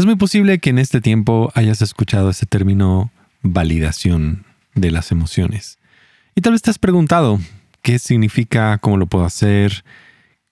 Es 0.00 0.06
muy 0.06 0.16
posible 0.16 0.60
que 0.60 0.70
en 0.70 0.78
este 0.78 1.02
tiempo 1.02 1.52
hayas 1.54 1.82
escuchado 1.82 2.30
ese 2.30 2.46
término 2.46 3.10
validación 3.42 4.46
de 4.74 4.90
las 4.90 5.12
emociones. 5.12 5.78
Y 6.34 6.40
tal 6.40 6.54
vez 6.54 6.62
te 6.62 6.70
has 6.70 6.78
preguntado 6.78 7.38
qué 7.82 7.98
significa, 7.98 8.78
cómo 8.78 8.96
lo 8.96 9.04
puedo 9.04 9.26
hacer, 9.26 9.84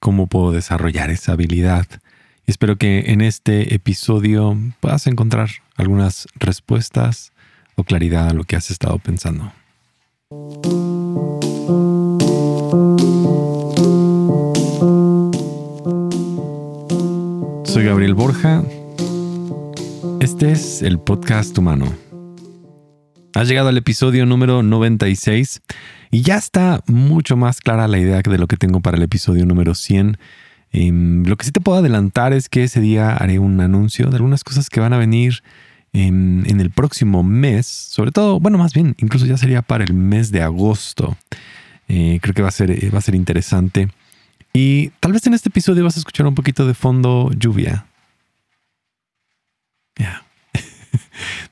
cómo 0.01 0.27
puedo 0.27 0.53
desarrollar 0.53 1.09
esa 1.09 1.33
habilidad. 1.33 1.87
Y 2.47 2.51
espero 2.51 2.77
que 2.77 3.11
en 3.11 3.23
este 3.23 3.75
episodio 3.75 4.55
puedas 4.81 5.07
encontrar 5.07 5.49
algunas 5.77 6.29
respuestas 6.35 7.33
o 7.75 7.85
claridad 7.85 8.29
a 8.29 8.35
lo 8.35 8.45
que 8.45 8.55
has 8.55 8.71
estado 8.71 8.99
pensando. 8.99 9.51
Soy 17.65 17.85
Gabriel 17.87 18.13
Borja. 18.13 18.63
Este 20.39 20.53
es 20.53 20.83
el 20.83 21.01
podcast 21.01 21.59
humano. 21.59 21.93
Has 23.35 23.49
llegado 23.49 23.71
al 23.71 23.77
episodio 23.77 24.25
número 24.25 24.63
96 24.63 25.63
y 26.13 26.23
ya 26.23 26.37
está 26.37 26.81
mucho 26.87 27.37
más 27.37 27.61
clara 27.61 27.89
la 27.89 27.99
idea 27.99 28.23
de 28.23 28.39
lo 28.39 28.47
que 28.47 28.57
tengo 28.57 28.79
para 28.79 28.97
el 28.97 29.03
episodio 29.03 29.45
número 29.47 29.75
100. 29.75 30.17
Em, 30.71 31.25
lo 31.25 31.35
que 31.35 31.45
sí 31.45 31.51
te 31.51 31.61
puedo 31.61 31.79
adelantar 31.79 32.33
es 32.33 32.49
que 32.49 32.63
ese 32.63 32.81
día 32.81 33.17
haré 33.17 33.41
un 33.41 33.61
anuncio 33.61 34.11
de 34.11 34.15
algunas 34.15 34.45
cosas 34.45 34.71
que 34.71 34.79
van 34.79 34.93
a 34.93 34.99
venir 34.99 35.43
en, 35.93 36.45
el 36.47 36.71
próximo 36.71 37.25
mes, 37.25 37.67
sobre 37.67 38.13
todo, 38.13 38.39
bueno, 38.39 38.59
más 38.59 38.75
bien, 38.75 38.95
incluso 38.99 39.27
ya 39.27 39.39
sería 39.39 39.63
para 39.63 39.83
el 39.83 39.93
mes 39.93 40.31
de 40.31 40.43
agosto. 40.43 41.17
Eh, 41.89 42.21
creo 42.23 42.33
que 42.33 42.43
va 42.43 42.51
a, 42.51 42.53
ser, 42.53 42.95
va 42.95 42.99
a 42.99 43.03
ser 43.03 43.17
interesante. 43.17 43.89
Y 44.53 44.91
tal 45.01 45.15
vez 45.15 45.27
en 45.27 45.35
este 45.35 45.49
episodio 45.49 45.83
vas 45.83 45.97
a 45.97 45.99
escuchar 45.99 46.29
un 46.29 46.37
poquito 46.37 46.65
de 46.65 46.75
fondo 46.75 47.33
lluvia. 47.33 47.87
Ya. 49.97 50.28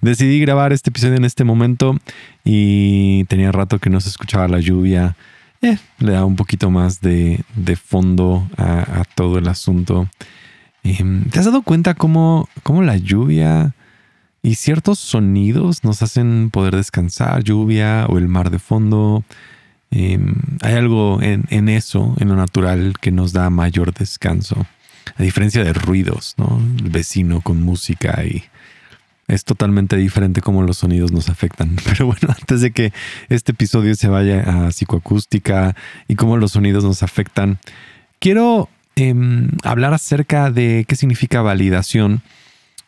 Decidí 0.00 0.40
grabar 0.40 0.72
este 0.72 0.90
episodio 0.90 1.16
en 1.16 1.24
este 1.24 1.44
momento 1.44 1.96
y 2.44 3.24
tenía 3.24 3.52
rato 3.52 3.78
que 3.78 3.90
no 3.90 4.00
se 4.00 4.08
escuchaba 4.08 4.48
la 4.48 4.60
lluvia. 4.60 5.16
Eh, 5.62 5.78
le 5.98 6.12
da 6.12 6.24
un 6.24 6.36
poquito 6.36 6.70
más 6.70 7.00
de, 7.00 7.44
fondo 7.82 8.48
a, 8.56 9.04
todo 9.14 9.38
el 9.38 9.48
asunto. 9.48 10.08
Em, 10.82 11.24
¿Te 11.30 11.38
has 11.38 11.46
dado 11.46 11.62
cuenta 11.62 11.94
cómo, 11.94 12.48
cómo 12.62 12.82
la 12.82 12.96
lluvia 12.96 13.74
y 14.42 14.54
ciertos 14.54 14.98
sonidos 14.98 15.82
nos 15.82 16.02
hacen 16.02 16.50
poder 16.50 16.76
descansar? 16.76 17.42
Lluvia 17.42 18.06
o 18.08 18.18
el 18.18 18.28
mar 18.28 18.50
de 18.50 18.58
fondo. 18.58 19.24
Em, 19.90 20.34
hay 20.62 20.74
algo 20.74 21.20
en, 21.22 21.44
en, 21.50 21.68
eso, 21.68 22.14
en 22.18 22.28
lo 22.28 22.36
natural, 22.36 22.94
que 23.00 23.10
nos 23.10 23.32
da 23.32 23.50
mayor 23.50 23.94
descanso. 23.94 24.66
A 25.16 25.22
diferencia 25.22 25.64
de 25.64 25.72
ruidos, 25.72 26.34
¿no? 26.36 26.60
El 26.78 26.90
vecino 26.90 27.40
con 27.40 27.62
música 27.62 28.22
y 28.24 28.44
es 29.28 29.44
totalmente 29.44 29.96
diferente 29.96 30.40
cómo 30.40 30.62
los 30.62 30.78
sonidos 30.78 31.12
nos 31.12 31.28
afectan. 31.28 31.76
Pero 31.84 32.06
bueno, 32.06 32.28
antes 32.28 32.60
de 32.60 32.70
que 32.70 32.92
este 33.28 33.52
episodio 33.52 33.94
se 33.94 34.08
vaya 34.08 34.66
a 34.66 34.70
psicoacústica 34.72 35.74
y 36.08 36.14
cómo 36.14 36.36
los 36.36 36.52
sonidos 36.52 36.84
nos 36.84 37.02
afectan, 37.02 37.58
quiero 38.18 38.68
em, 38.94 39.50
hablar 39.62 39.94
acerca 39.94 40.50
de 40.50 40.84
qué 40.88 40.96
significa 40.96 41.42
validación. 41.42 42.22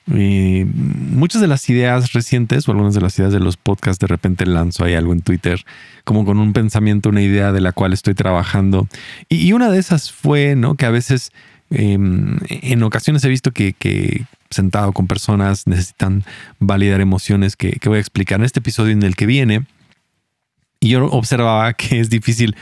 muchas 0.06 1.42
de 1.42 1.48
las 1.48 1.68
ideas 1.68 2.14
recientes 2.14 2.66
o 2.66 2.72
algunas 2.72 2.94
de 2.94 3.02
las 3.02 3.18
ideas 3.18 3.32
de 3.32 3.40
los 3.40 3.58
podcasts 3.58 4.00
de 4.00 4.06
repente 4.06 4.46
lanzo 4.46 4.84
ahí 4.84 4.94
algo 4.94 5.12
en 5.12 5.20
Twitter 5.20 5.62
como 6.04 6.24
con 6.24 6.38
un 6.38 6.54
pensamiento, 6.54 7.10
una 7.10 7.20
idea 7.20 7.52
de 7.52 7.60
la 7.60 7.72
cual 7.72 7.92
estoy 7.92 8.14
trabajando. 8.14 8.88
Y, 9.28 9.52
una 9.52 9.70
de 9.70 9.78
esas 9.78 10.10
fue, 10.10 10.56
¿no? 10.56 10.76
Que 10.76 10.86
a 10.86 10.90
veces 10.90 11.32
em, 11.70 12.38
en 12.48 12.82
ocasiones 12.82 13.24
he 13.24 13.28
visto 13.28 13.52
que, 13.52 14.24
sentado 14.50 14.92
con 14.92 15.06
personas, 15.06 15.66
necesitan 15.66 16.24
validar 16.58 17.00
emociones 17.00 17.56
que, 17.56 17.78
voy 17.84 17.98
a 17.98 18.00
explicar 18.00 18.40
en 18.40 18.44
este 18.44 18.60
episodio 18.60 18.92
en 18.92 19.02
el 19.02 19.16
que 19.16 19.26
viene. 19.26 19.66
Y 20.80 20.90
yo 20.90 21.06
observaba 21.06 21.72
que 21.74 22.00
es 22.00 22.10
difícil 22.10 22.56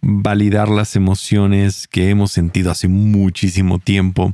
validar 0.00 0.68
las 0.68 0.96
emociones 0.96 1.86
que 1.88 2.10
hemos 2.10 2.32
sentido 2.32 2.70
hace 2.70 2.88
muchísimo 2.88 3.78
tiempo, 3.78 4.32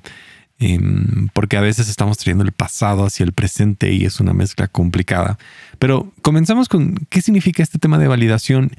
em, 0.59 1.29
porque 1.35 1.57
a 1.57 1.61
veces 1.61 1.89
estamos 1.89 2.19
trayendo 2.19 2.45
el 2.45 2.53
pasado 2.53 3.05
hacia 3.05 3.25
el 3.25 3.33
presente 3.33 3.93
y 3.93 4.05
es 4.05 4.21
una 4.21 4.33
mezcla 4.33 4.67
complicada. 4.67 5.39
Pero 5.79 6.13
comenzamos 6.23 6.69
con 6.69 6.95
qué 7.11 7.23
significa 7.23 7.63
este 7.63 7.79
tema 7.79 7.99
de 7.99 8.09
validación. 8.09 8.73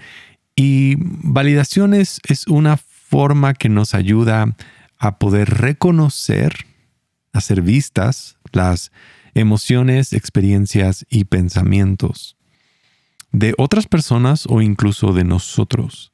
Y 0.55 0.95
validación 0.97 1.93
es 1.93 2.19
una 2.47 2.77
forma 3.09 3.53
que 3.53 3.69
nos 3.69 3.93
ayuda 3.93 4.43
a 4.43 4.53
poder 5.17 5.49
reconocer 5.49 6.65
hacer 7.33 7.61
vistas 7.61 8.37
las 8.51 8.91
emociones, 9.33 10.13
experiencias 10.13 11.05
y 11.09 11.25
pensamientos 11.25 12.35
de 13.31 13.53
otras 13.57 13.85
personas 13.85 14.45
o 14.47 14.61
incluso 14.61 15.13
de 15.13 15.23
nosotros. 15.23 16.11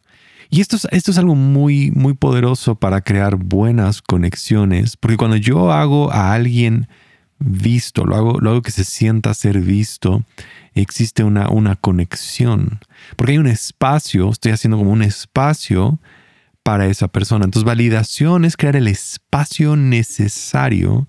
Y 0.49 0.61
esto 0.61 0.75
es, 0.75 0.87
esto 0.91 1.11
es 1.11 1.17
algo 1.17 1.35
muy, 1.35 1.91
muy 1.91 2.13
poderoso 2.13 2.75
para 2.75 3.01
crear 3.01 3.35
buenas 3.35 4.01
conexiones, 4.01 4.97
porque 4.97 5.17
cuando 5.17 5.37
yo 5.37 5.71
hago 5.71 6.11
a 6.11 6.33
alguien 6.33 6.87
visto, 7.39 8.05
lo 8.05 8.15
hago, 8.15 8.39
lo 8.39 8.51
hago 8.51 8.61
que 8.61 8.71
se 8.71 8.83
sienta 8.83 9.33
ser 9.33 9.59
visto, 9.59 10.23
existe 10.73 11.23
una, 11.23 11.49
una 11.49 11.75
conexión, 11.75 12.79
porque 13.15 13.33
hay 13.33 13.37
un 13.37 13.47
espacio, 13.47 14.29
estoy 14.29 14.51
haciendo 14.51 14.77
como 14.77 14.91
un 14.91 15.01
espacio 15.01 15.99
para 16.65 16.87
esa 16.87 17.07
persona. 17.07 17.45
Entonces, 17.45 17.63
validación 17.63 18.43
es 18.43 18.57
crear 18.57 18.75
el 18.75 18.87
espacio 18.87 19.75
necesario 19.75 21.07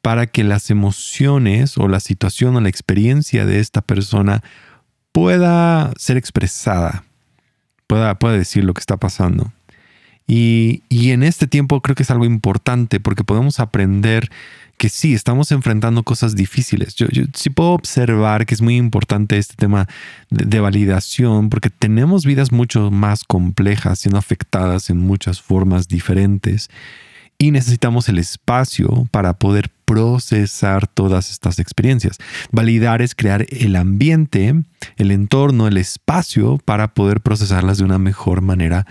para 0.00 0.26
que 0.26 0.42
las 0.42 0.70
emociones 0.70 1.76
o 1.76 1.86
la 1.86 2.00
situación 2.00 2.56
o 2.56 2.62
la 2.62 2.70
experiencia 2.70 3.44
de 3.44 3.60
esta 3.60 3.82
persona 3.82 4.42
pueda 5.12 5.92
ser 5.98 6.16
expresada, 6.16 7.04
pueda, 7.86 8.18
pueda 8.18 8.38
decir 8.38 8.64
lo 8.64 8.72
que 8.72 8.80
está 8.80 8.96
pasando. 8.96 9.52
Y, 10.26 10.82
y 10.88 11.12
en 11.12 11.22
este 11.22 11.46
tiempo 11.46 11.80
creo 11.80 11.94
que 11.94 12.02
es 12.02 12.10
algo 12.10 12.24
importante 12.24 12.98
porque 12.98 13.24
podemos 13.24 13.60
aprender 13.60 14.30
que 14.76 14.88
sí, 14.88 15.14
estamos 15.14 15.52
enfrentando 15.52 16.02
cosas 16.02 16.34
difíciles. 16.34 16.94
Yo, 16.94 17.06
sí 17.34 17.50
puedo 17.50 17.70
observar 17.70 18.46
que 18.46 18.54
es 18.54 18.62
muy 18.62 18.76
importante 18.76 19.38
este 19.38 19.54
tema 19.54 19.88
de, 20.30 20.60
validación 20.60 21.48
porque 21.48 21.70
tenemos 21.70 22.26
vidas 22.26 22.52
mucho 22.52 22.90
más 22.90 23.24
complejas, 23.24 24.00
siendo 24.00 24.18
afectadas 24.18 24.90
en 24.90 24.98
muchas 24.98 25.40
formas 25.40 25.88
diferentes 25.88 26.68
y 27.38 27.50
necesitamos 27.50 28.08
el 28.08 28.18
espacio 28.18 29.06
para 29.10 29.34
poder 29.34 29.70
procesar 29.84 30.86
todas 30.86 31.30
estas 31.30 31.58
experiencias. 31.58 32.18
Validar 32.50 33.02
es 33.02 33.14
crear 33.14 33.46
el 33.50 33.76
ambiente, 33.76 34.54
el 34.96 35.10
entorno, 35.10 35.68
el 35.68 35.76
espacio 35.76 36.58
para 36.64 36.94
poder 36.94 37.20
procesarlas 37.20 37.78
de 37.78 37.84
una 37.84 37.98
mejor 37.98 38.40
manera 38.40 38.86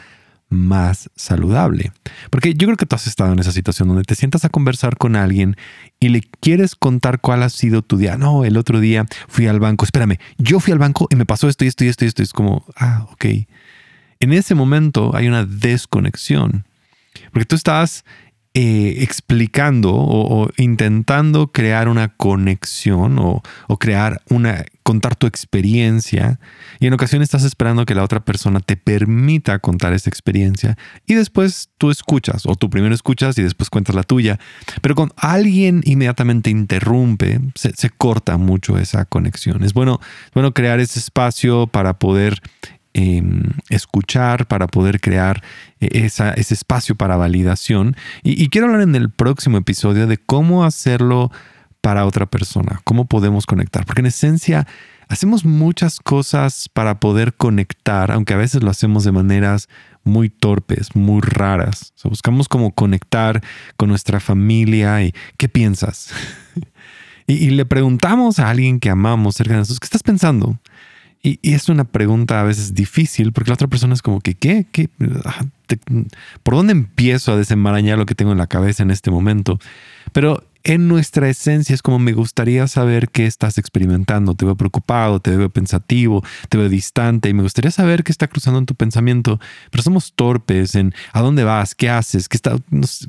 más 0.50 1.10
saludable. 1.16 1.92
Porque 2.30 2.54
yo 2.54 2.68
creo 2.68 2.78
que 2.78 2.86
tú 2.86 2.96
has 2.96 3.08
estado 3.08 3.34
en 3.34 3.40
esa 3.40 3.52
situación 3.52 3.88
donde 3.88 4.04
te 4.04 4.16
sientas 4.16 4.46
a 4.46 4.50
conversar 4.50 4.98
con 4.98 5.16
alguien 5.16 5.56
y 6.00 6.10
le 6.10 6.22
quieres 6.22 6.76
contar 6.76 7.20
cuál 7.20 7.44
ha 7.44 7.50
sido 7.50 7.82
tu 7.82 7.98
día. 7.98 8.18
No, 8.18 8.46
el 8.46 8.58
otro 8.58 8.80
día 8.80 9.06
fui 9.28 9.48
al 9.48 9.60
banco, 9.60 9.86
espérame, 9.86 10.18
yo 10.38 10.60
fui 10.60 10.74
al 10.74 10.80
banco 10.80 11.08
y 11.10 11.16
me 11.16 11.26
pasó 11.26 11.50
esto 11.50 11.66
y 11.66 11.68
esto 11.68 11.84
y 11.84 11.88
esto 11.88 12.06
y 12.06 12.08
esto. 12.08 12.24
Es 12.24 12.34
como, 12.34 12.66
ah, 12.78 13.08
ok. 13.12 13.26
En 14.20 14.34
ese 14.34 14.56
momento 14.56 15.16
hay 15.16 15.28
una 15.28 15.46
desconexión. 15.46 16.66
Porque 17.32 17.46
tú 17.46 17.56
estás 17.56 18.04
eh, 18.58 19.04
explicando 19.04 19.94
o, 19.94 20.50
intentando 20.56 21.52
crear 21.52 21.90
una 21.90 22.16
conexión 22.16 23.20
o, 23.20 23.44
crear 23.78 24.22
una, 24.30 24.64
contar 24.82 25.18
tu 25.18 25.28
experiencia 25.28 26.40
y 26.80 26.88
en 26.88 26.94
ocasiones 26.94 27.26
estás 27.26 27.44
esperando 27.44 27.86
que 27.86 27.96
la 27.96 28.04
otra 28.06 28.24
persona 28.24 28.62
te 28.62 28.78
permita 28.78 29.60
contar 29.60 29.92
esa 29.92 30.10
experiencia 30.10 30.78
y 31.06 31.16
después 31.16 31.68
tú 31.78 31.92
escuchas 31.92 32.46
o 32.46 32.56
tú 32.56 32.70
primero 32.70 32.96
escuchas 32.96 33.38
y 33.38 33.44
después 33.44 33.70
cuentas 33.70 33.94
la 33.94 34.04
tuya. 34.04 34.40
Pero 34.82 34.96
con 34.96 35.12
alguien 35.18 35.82
inmediatamente 35.84 36.50
interrumpe, 36.50 37.42
se, 37.56 37.90
corta 37.90 38.38
mucho 38.38 38.78
esa 38.78 39.04
conexión. 39.04 39.66
Es 39.66 39.74
bueno, 39.74 40.00
es 40.28 40.34
bueno 40.34 40.54
crear 40.54 40.80
ese 40.80 41.00
espacio 41.00 41.68
para 41.68 42.00
poder 42.00 42.42
Em, 42.98 43.44
escuchar, 43.70 44.48
para 44.48 44.68
poder 44.68 45.02
crear 45.02 45.44
eh, 45.82 46.06
ese 46.06 46.54
espacio 46.54 46.96
para 46.96 47.18
validación. 47.18 47.98
Y, 48.24 48.48
quiero 48.48 48.68
hablar 48.68 48.84
en 48.84 48.96
el 48.96 49.10
próximo 49.10 49.58
episodio 49.58 50.08
de 50.08 50.18
cómo 50.18 50.64
hacerlo 50.64 51.30
para 51.82 52.06
otra 52.06 52.26
persona, 52.26 52.80
cómo 52.86 53.04
podemos 53.04 53.48
conectar, 53.48 53.86
porque 53.86 54.00
en 54.00 54.06
esencia 54.06 54.66
hacemos 55.10 55.44
muchas 55.44 56.00
cosas 56.00 56.70
para 56.70 57.02
poder 57.02 57.34
conectar, 57.34 58.14
aunque 58.14 58.34
a 58.34 58.38
veces 58.38 58.64
lo 58.64 58.70
hacemos 58.70 59.04
de 59.04 59.12
maneras 59.12 59.68
muy 60.06 60.30
torpes, 60.30 60.96
muy 60.96 61.20
raras. 61.20 61.92
buscamos 62.06 62.48
cómo 62.48 62.72
conectar 62.72 63.44
con 63.76 63.90
nuestra 63.90 64.22
familia 64.22 65.04
y 65.04 65.14
¿qué 65.36 65.50
piensas? 65.50 66.14
y, 67.28 67.50
le 67.50 67.66
preguntamos 67.66 68.40
a 68.40 68.50
alguien 68.50 68.80
que 68.80 68.90
amamos 68.90 69.36
cerca 69.36 69.56
de 69.56 69.60
nosotros, 69.60 69.82
¿qué 69.82 69.88
estás 69.88 70.04
pensando? 70.04 70.58
Y, 71.26 71.40
es 71.42 71.70
una 71.70 71.86
pregunta 71.86 72.40
a 72.40 72.44
veces 72.44 72.76
difícil 72.76 73.34
porque 73.34 73.50
la 73.50 73.56
otra 73.56 73.68
persona 73.68 73.96
es 73.96 74.04
como 74.04 74.22
que, 74.22 74.36
¿qué? 74.36 74.68
¿Qué? 74.72 74.90
¿Por 76.44 76.54
dónde 76.54 76.72
empiezo 76.72 77.32
a 77.32 77.38
desenmarañar 77.38 77.98
lo 77.98 78.06
que 78.06 78.14
tengo 78.14 78.32
en 78.32 78.38
la 78.38 78.46
cabeza 78.46 78.84
en 78.84 78.92
este 78.92 79.10
momento? 79.10 79.60
Pero 80.14 80.44
en 80.64 80.88
nuestra 80.88 81.28
esencia 81.28 81.74
es 81.74 81.82
como 81.82 81.98
me 81.98 82.14
gustaría 82.14 82.68
saber 82.68 83.10
qué 83.10 83.26
estás 83.26 83.58
experimentando. 83.58 84.36
Te 84.36 84.46
veo 84.46 84.56
preocupado, 84.56 85.20
te 85.20 85.36
veo 85.36 85.50
pensativo, 85.50 86.24
te 86.48 86.60
veo 86.60 86.70
distante 86.70 87.28
y 87.28 87.34
me 87.34 87.42
gustaría 87.42 87.72
saber 87.72 88.04
qué 88.04 88.12
está 88.12 88.28
cruzando 88.28 88.60
en 88.60 88.68
tu 88.68 88.76
pensamiento. 88.76 89.40
Pero 89.72 89.82
somos 89.82 90.14
torpes 90.14 90.76
en 90.76 90.94
a 91.12 91.22
dónde 91.22 91.44
vas, 91.44 91.74
qué 91.74 91.90
haces, 91.90 92.30
qué 92.30 92.38
está, 92.38 92.58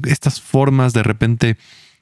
estas 0.06 0.40
formas 0.40 0.94
de 0.94 1.02
repente, 1.02 1.58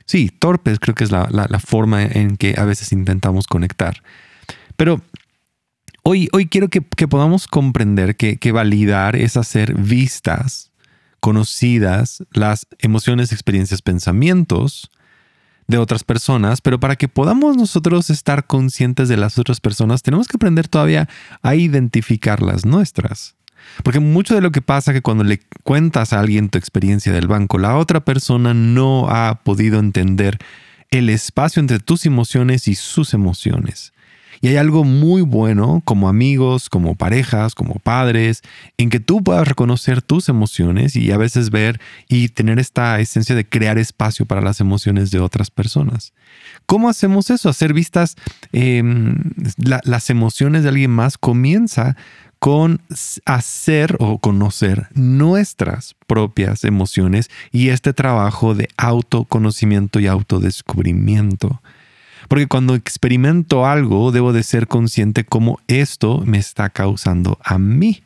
sí, 0.06 0.30
torpes 0.30 0.78
creo 0.78 0.94
que 0.94 1.02
es 1.02 1.10
la, 1.10 1.26
forma 1.58 2.04
en 2.04 2.36
que 2.36 2.54
a 2.56 2.64
veces 2.64 2.92
intentamos 2.92 3.48
conectar. 3.48 4.00
Pero 4.76 5.02
hoy, 6.04 6.28
hoy 6.32 6.46
quiero 6.46 6.68
que, 6.68 6.80
podamos 6.80 7.48
comprender 7.48 8.16
que, 8.16 8.36
que 8.36 8.52
validar 8.52 9.16
es 9.16 9.36
hacer 9.36 9.74
vistas, 9.74 10.70
conocidas 11.18 12.22
las 12.32 12.66
emociones, 12.78 13.32
experiencias, 13.32 13.82
pensamientos 13.82 14.90
de 15.66 15.78
otras 15.78 16.04
personas, 16.04 16.60
pero 16.60 16.78
para 16.78 16.96
que 16.96 17.08
podamos 17.08 17.56
nosotros 17.56 18.10
estar 18.10 18.46
conscientes 18.46 19.08
de 19.08 19.16
las 19.16 19.38
otras 19.38 19.60
personas, 19.60 20.02
tenemos 20.02 20.28
que 20.28 20.36
aprender 20.36 20.68
todavía 20.68 21.08
a 21.42 21.54
identificar 21.54 22.42
las 22.42 22.66
nuestras. 22.66 23.34
Porque 23.82 23.98
mucho 23.98 24.34
de 24.34 24.42
lo 24.42 24.52
que 24.52 24.60
pasa 24.60 24.90
es 24.90 24.96
que 24.96 25.02
cuando 25.02 25.24
le 25.24 25.40
cuentas 25.62 26.12
a 26.12 26.20
alguien 26.20 26.50
tu 26.50 26.58
experiencia 26.58 27.12
del 27.12 27.28
banco, 27.28 27.58
la 27.58 27.78
otra 27.78 28.04
persona 28.04 28.52
no 28.52 29.08
ha 29.08 29.40
podido 29.42 29.78
entender 29.78 30.38
el 30.90 31.08
espacio 31.08 31.60
entre 31.60 31.78
tus 31.78 32.04
emociones 32.04 32.68
y 32.68 32.74
sus 32.74 33.14
emociones. 33.14 33.94
Y 34.40 34.48
hay 34.48 34.56
algo 34.56 34.84
muy 34.84 35.22
bueno 35.22 35.82
como 35.84 36.08
amigos, 36.08 36.68
como 36.68 36.94
parejas, 36.94 37.54
como 37.54 37.74
padres, 37.74 38.42
en 38.78 38.90
que 38.90 39.00
tú 39.00 39.22
puedas 39.22 39.46
reconocer 39.46 40.02
tus 40.02 40.28
emociones 40.28 40.96
y 40.96 41.10
a 41.12 41.16
veces 41.16 41.50
ver 41.50 41.80
y 42.08 42.28
tener 42.28 42.58
esta 42.58 42.98
esencia 43.00 43.34
de 43.34 43.46
crear 43.46 43.78
espacio 43.78 44.26
para 44.26 44.40
las 44.40 44.60
emociones 44.60 45.10
de 45.10 45.20
otras 45.20 45.50
personas. 45.50 46.12
¿Cómo 46.66 46.88
hacemos 46.88 47.30
eso? 47.30 47.48
Hacer 47.48 47.72
vistas 47.72 48.16
em, 48.52 49.16
las 49.84 50.10
emociones 50.10 50.62
de 50.62 50.70
alguien 50.70 50.90
más 50.90 51.18
comienza 51.18 51.96
con 52.44 52.82
hacer 53.24 53.96
o 54.00 54.18
conocer 54.18 54.88
nuestras 54.92 55.94
propias 56.06 56.64
emociones 56.64 57.30
y 57.52 57.70
este 57.70 57.94
trabajo 57.94 58.54
de 58.54 58.68
autoconocimiento 58.76 59.98
y 59.98 60.08
autodescubrimiento. 60.08 61.62
Porque 62.28 62.46
cuando 62.46 62.74
experimento 62.74 63.66
algo, 63.66 64.12
debo 64.12 64.32
de 64.32 64.42
ser 64.42 64.66
consciente 64.66 65.24
cómo 65.24 65.58
esto 65.68 66.22
me 66.24 66.38
está 66.38 66.70
causando 66.70 67.38
a 67.42 67.58
mí 67.58 68.02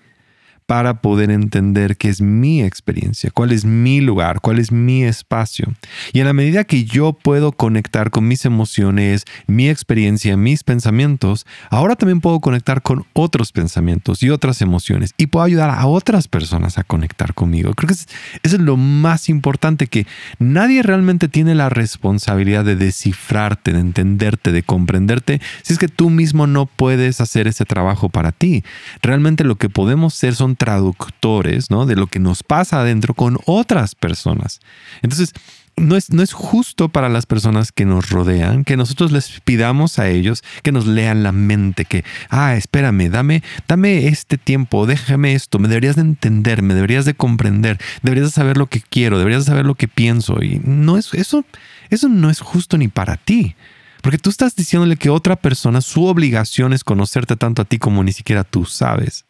para 0.69 1.01
poder 1.01 1.31
entender 1.31 1.97
qué 1.97 2.11
es 2.11 2.21
mi 2.21 2.63
experiencia, 2.63 3.31
cuál 3.33 3.53
es 3.53 3.65
mi 3.65 4.03
lugar, 4.03 4.43
cuál 4.43 4.59
es 4.59 4.71
mi 4.71 5.03
espacio. 5.03 5.73
Y 6.13 6.21
en 6.21 6.27
la 6.27 6.35
medida 6.35 6.65
que 6.65 6.85
yo 6.85 7.15
puedo 7.15 7.53
conectar 7.53 8.11
con 8.11 8.29
mis 8.29 8.45
emociones, 8.45 9.25
mi 9.47 9.71
experiencia, 9.71 10.37
mis 10.37 10.65
pensamientos, 10.65 11.47
ahora 11.71 11.97
también 11.97 12.21
puedo 12.21 12.41
conectar 12.41 12.83
con 12.83 13.07
otros 13.15 13.51
pensamientos 13.51 14.23
y 14.23 14.29
otras 14.29 14.61
emociones 14.61 15.15
y 15.17 15.29
puedo 15.29 15.43
ayudar 15.47 15.71
a 15.71 15.87
otras 15.87 16.29
personas 16.29 16.77
a 16.77 16.85
conectar 16.85 17.33
conmigo. 17.33 17.73
Creo 17.73 17.89
que 17.89 17.95
eso 17.95 18.07
es 18.43 18.61
lo 18.61 18.77
más 18.77 19.31
importante, 19.31 19.87
que 19.87 20.07
nadie 20.39 20.83
realmente 20.83 21.29
tiene 21.29 21.55
la 21.55 21.71
responsabilidad 21.71 22.67
de 22.67 22.77
descifrarte, 22.77 23.73
de 23.73 23.81
entenderte, 23.81 24.53
de 24.53 24.63
comprenderte, 24.63 25.41
si 25.63 25.73
es 25.73 25.79
que 25.79 25.89
tú 25.89 26.11
mismo 26.11 26.47
no 26.47 26.67
puedes 26.67 27.23
hacer 27.23 27.49
ese 27.49 27.65
trabajo 27.65 28.11
para 28.11 28.33
ti. 28.33 28.65
Realmente 29.01 29.45
lo 29.45 29.57
que 29.57 29.71
podemos 29.71 30.13
ser 30.13 30.35
son 30.35 30.58
traductores 30.59 31.71
¿no? 31.71 31.87
de 31.87 31.97
lo 31.97 32.07
que 32.09 32.19
nos 32.19 32.43
pasa 32.43 32.81
adentro 32.81 33.15
con 33.15 33.39
otras 33.47 33.95
personas. 33.95 34.61
Entonces, 35.03 35.33
no 35.77 35.97
es, 35.97 36.11
no 36.11 36.23
es 36.23 36.33
justo 36.33 36.89
para 36.89 37.09
las 37.09 37.27
personas 37.27 37.73
que 37.73 37.85
nos 37.85 38.11
rodean 38.11 38.65
que 38.65 38.77
nosotros 38.77 39.13
les 39.13 39.41
pidamos 39.41 39.99
a 39.99 40.09
ellos 40.09 40.43
que 40.63 40.73
nos 40.73 40.87
lean 40.87 41.23
la 41.23 41.33
mente, 41.33 41.85
que, 41.85 42.05
ah, 42.31 42.57
espérame, 42.57 43.09
dame, 43.09 43.43
dame 43.69 44.09
este 44.09 44.39
tiempo, 44.39 44.87
déjame 44.87 45.35
esto, 45.35 45.59
me 45.59 45.69
deberías 45.69 45.97
de 45.97 46.03
entender, 46.03 46.63
me 46.63 46.75
deberías 46.75 47.05
de 47.05 47.15
comprender, 47.15 47.79
deberías 48.03 48.29
de 48.29 48.33
saber 48.33 48.57
lo 48.57 48.67
que 48.67 48.81
quiero, 48.81 49.19
deberías 49.19 49.45
de 49.45 49.51
saber 49.51 49.67
lo 49.67 49.77
que 49.77 49.89
pienso. 49.89 50.43
Y 50.43 50.61
no 50.65 50.99
es, 50.99 51.15
eso, 51.15 51.45
eso 51.91 52.09
no 52.09 52.29
es 52.31 52.41
justo 52.41 52.77
ni 52.77 52.89
para 52.89 53.17
ti. 53.17 53.55
Porque 54.03 54.19
tú 54.19 54.31
estás 54.31 54.55
diciéndole 54.55 54.97
que 54.97 55.11
otra 55.11 55.37
persona, 55.37 55.81
su 55.81 56.05
obligación 56.05 56.73
es 56.73 56.85
conocerte 56.85 57.37
tanto 57.37 57.63
a 57.63 57.65
ti 57.65 57.79
como 57.79 58.05
ni 58.05 58.13
siquiera 58.13 58.45
tú 58.45 58.65
sabes. 58.65 59.25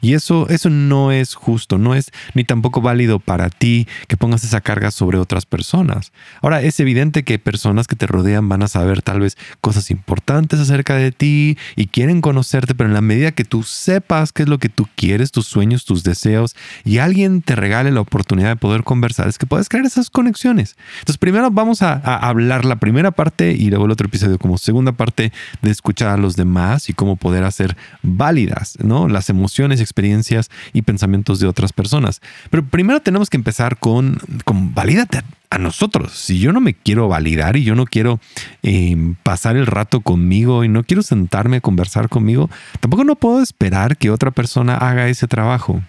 Y 0.00 0.14
eso, 0.14 0.48
eso 0.48 0.70
no 0.70 1.12
es 1.12 1.34
justo, 1.34 1.78
no 1.78 1.94
es 1.94 2.10
ni 2.34 2.44
tampoco 2.44 2.80
válido 2.80 3.18
para 3.18 3.50
ti 3.50 3.86
que 4.08 4.16
pongas 4.16 4.44
esa 4.44 4.60
carga 4.60 4.90
sobre 4.90 5.18
otras 5.18 5.46
personas. 5.46 6.12
Ahora, 6.42 6.62
es 6.62 6.78
evidente 6.80 7.24
que 7.24 7.38
personas 7.38 7.86
que 7.86 7.96
te 7.96 8.06
rodean 8.06 8.48
van 8.48 8.62
a 8.62 8.68
saber 8.68 9.02
tal 9.02 9.20
vez 9.20 9.36
cosas 9.60 9.90
importantes 9.90 10.60
acerca 10.60 10.96
de 10.96 11.12
ti 11.12 11.58
y 11.76 11.86
quieren 11.86 12.20
conocerte, 12.20 12.74
pero 12.74 12.88
en 12.88 12.94
la 12.94 13.00
medida 13.00 13.32
que 13.32 13.44
tú 13.44 13.62
sepas 13.62 14.32
qué 14.32 14.42
es 14.42 14.48
lo 14.48 14.58
que 14.58 14.68
tú 14.68 14.86
quieres, 14.96 15.32
tus 15.32 15.46
sueños, 15.46 15.84
tus 15.84 16.04
deseos, 16.04 16.54
y 16.84 16.98
alguien 16.98 17.42
te 17.42 17.56
regale 17.56 17.90
la 17.90 18.00
oportunidad 18.00 18.48
de 18.48 18.56
poder 18.56 18.84
conversar, 18.84 19.28
es 19.28 19.38
que 19.38 19.46
puedes 19.46 19.68
crear 19.68 19.86
esas 19.86 20.10
conexiones. 20.10 20.76
Entonces, 21.00 21.18
primero 21.18 21.50
vamos 21.50 21.82
a, 21.82 21.92
a 21.92 22.28
hablar 22.28 22.64
la 22.64 22.76
primera 22.76 23.10
parte 23.10 23.52
y 23.52 23.70
luego 23.70 23.86
el 23.86 23.90
otro 23.90 24.06
episodio 24.06 24.38
como 24.38 24.58
segunda 24.58 24.92
parte 24.92 25.32
de 25.62 25.70
escuchar 25.70 26.08
a 26.08 26.16
los 26.16 26.36
demás 26.36 26.88
y 26.88 26.92
cómo 26.92 27.16
poder 27.16 27.44
hacer 27.44 27.76
válidas 28.02 28.76
¿no? 28.82 29.08
las 29.08 29.30
emociones 29.30 29.73
experiencias 29.80 30.50
y 30.72 30.82
pensamientos 30.82 31.40
de 31.40 31.46
otras 31.46 31.72
personas. 31.72 32.20
Pero 32.50 32.64
primero 32.64 33.00
tenemos 33.00 33.30
que 33.30 33.36
empezar 33.36 33.78
con, 33.78 34.18
con 34.44 34.74
valídate 34.74 35.22
a, 35.50 35.58
nosotros. 35.58 36.12
Si 36.12 36.40
yo 36.40 36.52
no 36.52 36.60
me 36.60 36.74
quiero 36.74 37.06
validar 37.06 37.56
y 37.56 37.62
yo 37.62 37.76
no 37.76 37.84
quiero 37.84 38.18
em, 38.62 39.14
pasar 39.22 39.56
el 39.56 39.66
rato 39.66 40.00
conmigo 40.00 40.64
y 40.64 40.68
no 40.68 40.82
quiero 40.82 41.02
sentarme 41.04 41.58
a 41.58 41.60
conversar 41.60 42.08
conmigo, 42.08 42.50
tampoco 42.80 43.04
no 43.04 43.14
puedo 43.14 43.40
esperar 43.40 43.96
que 43.96 44.10
otra 44.10 44.32
persona 44.32 44.76
haga 44.76 45.08
ese 45.08 45.28
trabajo. 45.28 45.80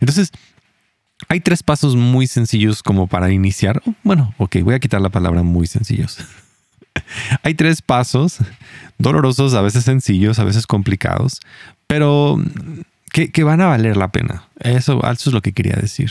Entonces, 0.00 0.32
hay 1.28 1.40
tres 1.40 1.62
pasos 1.62 1.96
muy 1.96 2.26
sencillos 2.26 2.82
como 2.82 3.06
para 3.06 3.30
iniciar. 3.30 3.82
Bueno, 4.02 4.34
ok, 4.38 4.56
voy 4.62 4.74
a 4.74 4.80
quitar 4.80 5.00
la 5.00 5.10
palabra 5.10 5.42
muy 5.42 5.66
sencillos. 5.66 6.18
Hay 7.42 7.54
tres 7.54 7.82
pasos 7.82 8.38
dolorosos, 8.98 9.54
a 9.54 9.62
veces 9.62 9.84
sencillos, 9.84 10.38
a 10.38 10.44
veces 10.44 10.66
complicados, 10.66 11.40
pero 11.86 12.38
que, 13.14 13.44
van 13.44 13.60
a 13.60 13.66
valer 13.66 13.96
la 13.96 14.10
pena. 14.10 14.44
Eso, 14.58 15.00
eso 15.10 15.30
es 15.30 15.34
lo 15.34 15.40
que 15.40 15.52
quería 15.52 15.76
decir. 15.76 16.10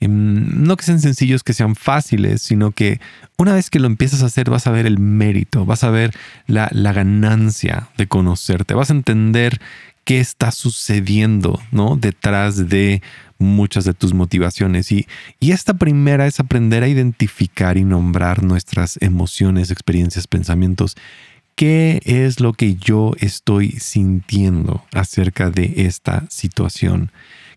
Em, 0.00 0.64
no 0.64 0.76
que 0.76 0.84
sean 0.84 1.00
sencillos, 1.00 1.42
que 1.42 1.52
sean 1.52 1.74
fáciles, 1.74 2.42
sino 2.42 2.70
que 2.70 3.00
una 3.36 3.54
vez 3.54 3.70
que 3.70 3.80
lo 3.80 3.88
empiezas 3.88 4.22
a 4.22 4.26
hacer 4.26 4.48
vas 4.48 4.68
a 4.68 4.70
ver 4.70 4.86
el 4.86 5.00
mérito, 5.00 5.64
vas 5.64 5.82
a 5.82 5.90
ver 5.90 6.14
la, 6.46 6.70
ganancia 6.92 7.88
de 7.96 8.06
conocerte, 8.06 8.74
vas 8.74 8.90
a 8.90 8.94
entender 8.94 9.60
qué 10.04 10.20
está 10.20 10.52
sucediendo 10.52 11.60
¿no? 11.72 11.96
detrás 11.96 12.68
de 12.68 13.02
muchas 13.38 13.84
de 13.84 13.94
tus 13.94 14.14
motivaciones. 14.14 14.92
Y, 14.92 15.08
y 15.40 15.50
esta 15.50 15.74
primera 15.74 16.28
es 16.28 16.38
aprender 16.38 16.84
a 16.84 16.88
identificar 16.88 17.76
y 17.76 17.84
nombrar 17.84 18.44
nuestras 18.44 18.96
emociones, 19.02 19.72
experiencias, 19.72 20.28
pensamientos 20.28 20.96
¿Qué 21.58 22.00
es 22.04 22.38
lo 22.38 22.52
que 22.52 22.76
yo 22.76 23.14
estoy 23.18 23.72
sintiendo 23.72 24.84
acerca 24.94 25.50
de 25.50 25.72
esta 25.78 26.22
situación? 26.28 27.10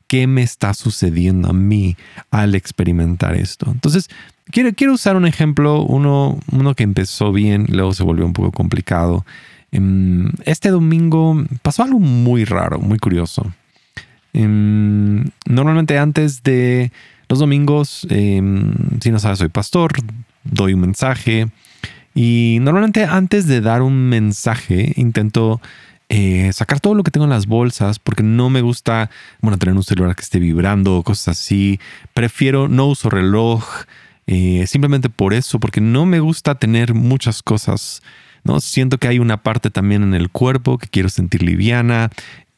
¿Qué 0.08 0.25
me 0.25 0.41
está 0.41 0.74
sucediendo 0.74 1.50
a 1.50 1.53
mí 1.53 1.96
al 2.31 2.55
experimentar 2.55 3.36
esto? 3.36 3.70
Entonces, 3.70 4.10
quiero, 4.46 4.74
quiero 4.74 4.93
usar 4.93 5.17
un 5.17 5.27
ejemplo, 5.27 5.84
uno, 5.84 6.39
uno 6.51 6.74
que 6.74 6.81
empezó 6.81 7.31
bien, 7.31 7.67
luego 7.70 7.93
se 7.93 8.01
volvió 8.01 8.25
un 8.25 8.34
poco 8.34 8.51
complicado. 8.51 9.24
Em, 9.72 10.31
este 10.46 10.72
domingo 10.72 11.39
pasó 11.62 11.84
algo 11.84 12.00
muy 12.00 12.43
raro, 12.43 12.79
muy 12.79 12.98
curioso. 12.98 13.53
Em, 14.34 15.25
normalmente 15.46 16.00
antes 16.00 16.41
de 16.41 16.91
los 17.29 17.38
domingos, 17.38 18.08
em, 18.10 18.74
si 19.00 19.12
no 19.12 19.20
sabes, 19.20 19.38
soy 19.38 19.50
pastor, 19.50 19.91
doy 20.43 20.74
un 20.74 20.81
mensaje 20.81 21.51
y 22.13 22.58
normalmente 22.62 23.06
antes 23.06 23.48
de 23.48 23.62
dar 23.62 23.82
un 23.82 24.10
mensaje 24.10 24.94
intento 24.96 25.62
eh, 26.13 26.51
sacar 26.51 26.82
todo 26.82 26.94
lo 26.94 27.03
que 27.03 27.12
tengo 27.12 27.24
en 27.24 27.30
las 27.30 27.48
bolsas 27.48 27.98
porque 27.98 28.22
no 28.22 28.50
me 28.50 28.60
gusta, 28.60 29.10
bueno, 29.39 29.58
tener 29.58 29.75
un 29.75 29.84
celular 29.84 30.13
que 30.13 30.24
esté 30.24 30.39
vibrando 30.39 31.03
cosas 31.03 31.39
así. 31.39 31.80
Prefiero, 32.13 32.68
no 32.68 32.88
uso 32.88 33.10
reloj, 33.10 33.63
eh, 34.27 34.65
simplemente 34.68 35.10
por 35.10 35.34
eso, 35.34 35.58
porque 35.62 35.80
no 35.80 36.06
me 36.06 36.20
gusta 36.20 36.56
tener 36.56 36.94
muchas 36.94 37.41
cosas. 37.41 38.01
¿no? 38.44 38.60
Siento 38.60 38.98
que 38.98 39.08
hay 39.08 39.20
una 39.20 39.38
parte 39.38 39.70
también 39.70 40.03
en 40.03 40.13
el 40.13 40.30
cuerpo 40.30 40.77
que 40.77 40.88
quiero 40.88 41.08
sentir 41.08 41.44
liviana. 41.44 42.10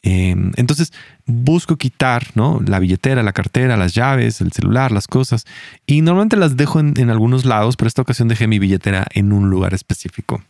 Em, 0.06 0.52
entonces 0.58 0.92
busco 1.26 1.78
quitar 1.78 2.28
¿no? 2.36 2.62
la 2.66 2.80
billetera, 2.80 3.24
la 3.24 3.32
cartera, 3.32 3.78
las 3.78 3.94
llaves, 3.94 4.42
el 4.42 4.52
celular, 4.52 4.92
las 4.92 5.08
cosas. 5.08 5.46
Y 5.88 6.02
normalmente 6.02 6.36
las 6.36 6.58
dejo 6.58 6.80
en, 6.82 7.10
algunos 7.10 7.46
lados, 7.46 7.78
pero 7.78 7.88
esta 7.88 8.02
ocasión 8.02 8.28
dejé 8.28 8.48
mi 8.48 8.60
billetera 8.60 9.08
en 9.12 9.32
un 9.32 9.50
lugar 9.50 9.74
específico. 9.74 10.44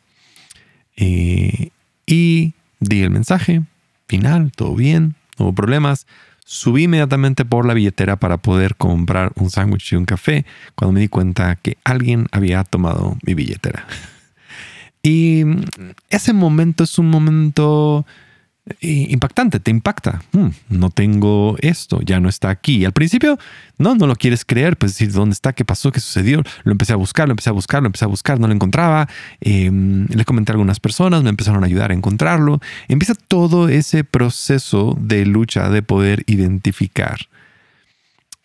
Eh, 0.98 1.70
y 2.08 2.54
di 2.80 3.02
el 3.02 3.12
mensaje 3.12 3.62
final, 4.08 4.52
todo 4.56 4.76
bien, 4.76 5.16
no 5.38 5.46
hubo 5.46 5.54
problemas. 5.54 6.08
Subí 6.46 6.84
inmediatamente 6.84 7.46
por 7.46 7.66
la 7.66 7.74
billetera 7.74 8.16
para 8.18 8.38
poder 8.38 8.76
comprar 8.76 9.32
un 9.36 9.50
sándwich 9.50 9.94
y 9.94 9.96
un 9.96 10.06
café 10.06 10.46
cuando 10.76 10.94
me 10.94 11.00
di 11.00 11.08
cuenta 11.08 11.56
que 11.56 11.78
alguien 11.84 12.28
había 12.32 12.64
tomado 12.64 13.18
mi 13.24 13.36
billetera. 13.36 13.86
Y 15.06 15.44
ese 16.10 16.32
momento 16.32 16.86
es 16.86 16.98
un 16.98 17.10
momento 17.10 18.06
impactante, 18.82 19.60
te 19.60 19.72
impacta. 19.72 20.22
Hmm, 20.32 20.50
no 20.70 20.90
tengo 20.90 21.56
esto, 21.60 22.02
ya 22.02 22.20
no 22.20 22.30
está 22.30 22.50
aquí. 22.50 22.86
al 22.86 22.94
principio, 22.94 23.38
no, 23.78 23.96
no 23.96 24.08
lo 24.08 24.16
quieres 24.16 24.46
creer, 24.46 24.78
pues 24.78 24.94
decir, 24.94 25.12
¿dónde 25.12 25.34
está? 25.34 25.54
¿Qué 25.54 25.66
pasó? 25.66 25.92
¿Qué 25.92 26.00
sucedió? 26.00 26.44
Lo 26.64 26.72
empecé 26.72 26.94
a 26.94 26.96
buscar, 26.96 27.28
lo 27.28 27.34
empecé 27.34 27.50
a 27.50 27.54
buscar, 27.54 27.82
lo 27.82 27.88
empecé 27.88 28.06
a 28.06 28.08
buscar, 28.08 28.40
no 28.40 28.48
lo 28.48 28.54
encontraba. 28.54 29.08
Em, 29.42 30.08
le 30.08 30.26
comenté 30.26 30.52
a 30.52 30.54
algunas 30.54 30.80
personas, 30.80 31.24
me 31.24 31.30
empezaron 31.30 31.64
a 31.64 31.68
ayudar 31.68 31.92
a 31.92 31.94
encontrarlo. 31.94 32.62
Empieza 32.88 33.16
todo 33.16 33.70
ese 33.70 34.04
proceso 34.04 34.98
de 35.00 35.26
lucha 35.26 35.70
de 35.70 35.82
poder 35.82 36.24
identificar 36.28 37.18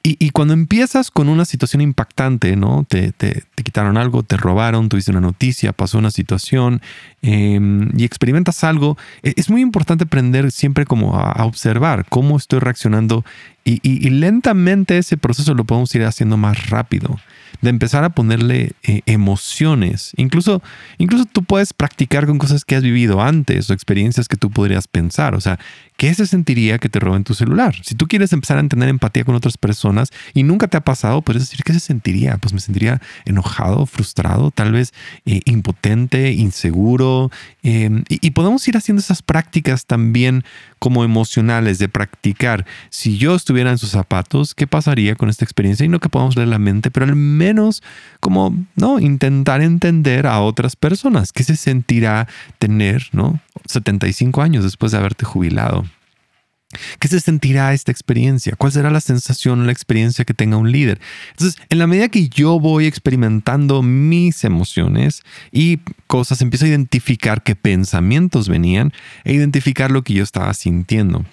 y, 0.05 0.31
cuando 0.31 0.55
empiezas 0.55 1.11
con 1.11 1.29
una 1.29 1.45
situación 1.45 1.83
impactante, 1.83 2.55
¿no? 2.57 2.87
Te, 2.89 3.13
quitaron 3.57 3.97
algo, 3.99 4.23
te 4.23 4.37
robaron, 4.37 4.89
tuviste 4.89 5.11
una 5.11 5.21
noticia, 5.21 5.73
pasó 5.73 5.99
una 5.99 6.13
situación 6.13 6.81
em, 7.21 7.91
y 7.99 8.05
experimentas 8.05 8.63
algo, 8.63 8.97
e, 9.25 9.35
es 9.37 9.51
muy 9.51 9.61
importante 9.61 10.05
aprender 10.05 10.53
siempre 10.53 10.87
como 10.87 11.17
a, 11.19 11.45
observar 11.45 12.07
cómo 12.09 12.37
estoy 12.37 12.61
reaccionando 12.61 13.25
y, 13.71 14.11
lentamente 14.11 14.99
ese 14.99 15.17
proceso 15.17 15.55
lo 15.55 15.65
podemos 15.65 15.95
ir 15.95 16.05
haciendo 16.05 16.37
más 16.37 16.71
rápido 16.71 17.19
de 17.61 17.71
empezar 17.71 18.05
a 18.05 18.11
ponerle 18.11 18.73
eh, 18.85 19.01
emociones. 19.07 20.13
Incluso, 20.17 20.63
incluso 20.99 21.25
tú 21.25 21.43
puedes 21.43 21.73
practicar 21.73 22.27
con 22.27 22.39
cosas 22.39 22.65
que 22.65 22.77
has 22.77 22.83
vivido 22.83 23.21
antes 23.21 23.69
o 23.69 23.73
experiencias 23.73 24.29
que 24.29 24.37
tú 24.37 24.51
podrías 24.51 24.87
pensar. 24.87 25.35
O 25.35 25.41
sea, 25.41 25.59
¿qué 25.97 26.15
se 26.15 26.27
sentiría 26.27 26.79
que 26.79 26.89
te 26.89 27.01
roben 27.01 27.25
tu 27.25 27.35
celular? 27.35 27.75
Si 27.83 27.97
tú 27.97 28.07
quieres 28.07 28.33
empezar 28.33 28.59
a 28.59 28.69
tener 28.69 28.89
empatía 28.89 29.25
con 29.25 29.35
otras 29.35 29.59
personas 29.59 30.11
y 30.35 30.45
nunca 30.45 30.69
te 30.69 30.77
ha 30.77 30.83
pasado, 30.83 31.21
puedes 31.23 31.43
decir, 31.43 31.65
¿qué 31.65 31.73
se 31.73 31.81
sentiría? 31.81 32.39
Pues 32.39 32.53
me 32.53 32.61
sentiría 32.61 33.01
enojado, 33.25 33.87
frustrado, 33.87 34.53
tal 34.53 34.71
vez 34.71 34.93
eh, 35.27 35.41
impotente, 35.45 36.33
inseguro. 36.33 37.33
Em, 37.65 38.05
y, 38.09 38.25
y 38.25 38.31
podemos 38.31 38.67
ir 38.69 38.77
haciendo 38.77 39.01
esas 39.01 39.23
prácticas 39.23 39.87
también 39.87 40.45
como 40.79 41.03
emocionales 41.03 41.79
de 41.79 41.89
practicar. 41.89 42.67
Si 42.91 43.19
yo 43.19 43.35
estuviera 43.35 43.58
en 43.67 43.79
sus 43.79 43.91
zapatos, 43.91 44.55
¿qué 44.55 44.67
pasaría 44.67 45.15
con 45.17 45.29
esta 45.29 45.45
experiencia? 45.45 45.85
Y 45.85 45.89
no 45.89 46.01
que 46.01 46.09
podamos 46.09 46.37
leer 46.37 46.49
la 46.49 46.59
mente, 46.59 46.91
pero 46.91 47.07
al 47.07 47.17
menos 47.17 47.83
como, 48.21 48.55
¿no? 48.77 49.01
Intentar 49.01 49.61
entender 49.63 50.27
a 50.27 50.41
otras 50.41 50.77
personas. 50.77 51.33
¿Qué 51.33 51.45
se 51.45 51.57
sentirá 51.57 52.29
tener, 52.59 53.09
¿no? 53.13 53.41
75 53.67 54.43
años 54.43 54.65
después 54.65 54.93
de 54.93 54.99
haberte 54.99 55.25
jubilado. 55.25 55.85
¿Qué 56.99 57.09
se 57.09 57.21
sentirá 57.21 57.73
esta 57.73 57.91
experiencia? 57.91 58.55
¿Cuál 58.57 58.73
será 58.73 58.91
la 58.91 59.01
sensación 59.01 59.63
o 59.63 59.65
la 59.65 59.73
experiencia 59.73 60.27
que 60.27 60.35
tenga 60.35 60.59
un 60.59 60.71
líder? 60.71 61.01
Entonces, 61.31 61.59
en 61.71 61.79
la 61.79 61.87
medida 61.87 62.11
que 62.11 62.29
yo 62.29 62.61
voy 62.61 62.85
experimentando 62.85 63.83
mis 63.83 64.45
emociones 64.45 65.23
y 65.51 65.79
cosas, 66.07 66.43
empiezo 66.43 66.67
a 66.67 66.69
identificar 66.69 67.43
qué 67.43 67.57
pensamientos 67.57 68.51
venían 68.51 68.93
e 69.25 69.33
identificar 69.33 69.91
lo 69.91 70.03
que 70.03 70.13
yo 70.13 70.23
estaba 70.23 70.53
sintiendo. 70.53 71.25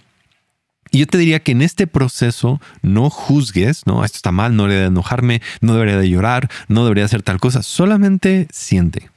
Y 0.95 0.99
yo 0.99 1.07
te 1.07 1.17
diría 1.17 1.41
que 1.41 1.51
en 1.51 1.61
este 1.61 1.87
proceso 1.87 2.61
no 2.81 3.09
juzgues, 3.09 3.85
no, 3.85 4.05
esto 4.05 4.15
está 4.15 4.31
mal, 4.31 4.55
no 4.55 4.63
debería 4.63 4.83
de 4.83 4.87
enojarme, 4.87 5.41
no 5.59 5.73
debería 5.73 5.97
de 5.97 6.09
llorar, 6.09 6.49
no 6.69 6.85
debería 6.85 7.03
hacer 7.03 7.21
tal 7.21 7.37
cosa, 7.41 7.63
solamente 7.63 8.47
siente. 8.49 9.09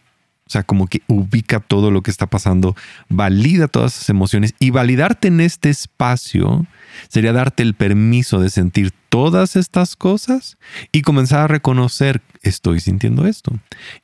O 0.49 0.51
sea, 0.51 0.65
como 0.65 0.89
que 0.89 1.03
ubica 1.07 1.61
todo 1.61 1.93
lo 1.93 2.03
que 2.03 2.11
está 2.11 2.27
pasando, 2.27 2.75
valida 3.09 3.69
todas 3.69 3.95
esas 3.95 4.09
emociones 4.09 4.57
y 4.59 4.71
validarte 4.71 5.29
en 5.29 5.41
este 5.41 5.71
espacio 5.71 6.67
sería 7.07 7.33
darte 7.33 7.63
el 7.63 7.75
permiso 7.75 8.41
de 8.41 8.51
sentir 8.51 8.93
todas 9.09 9.57
estas 9.57 9.97
cosas 9.97 10.59
y 10.93 11.03
comenzar 11.03 11.41
a 11.41 11.47
reconocer, 11.49 12.21
estoy 12.43 12.81
sintiendo 12.81 13.27
esto. 13.27 13.53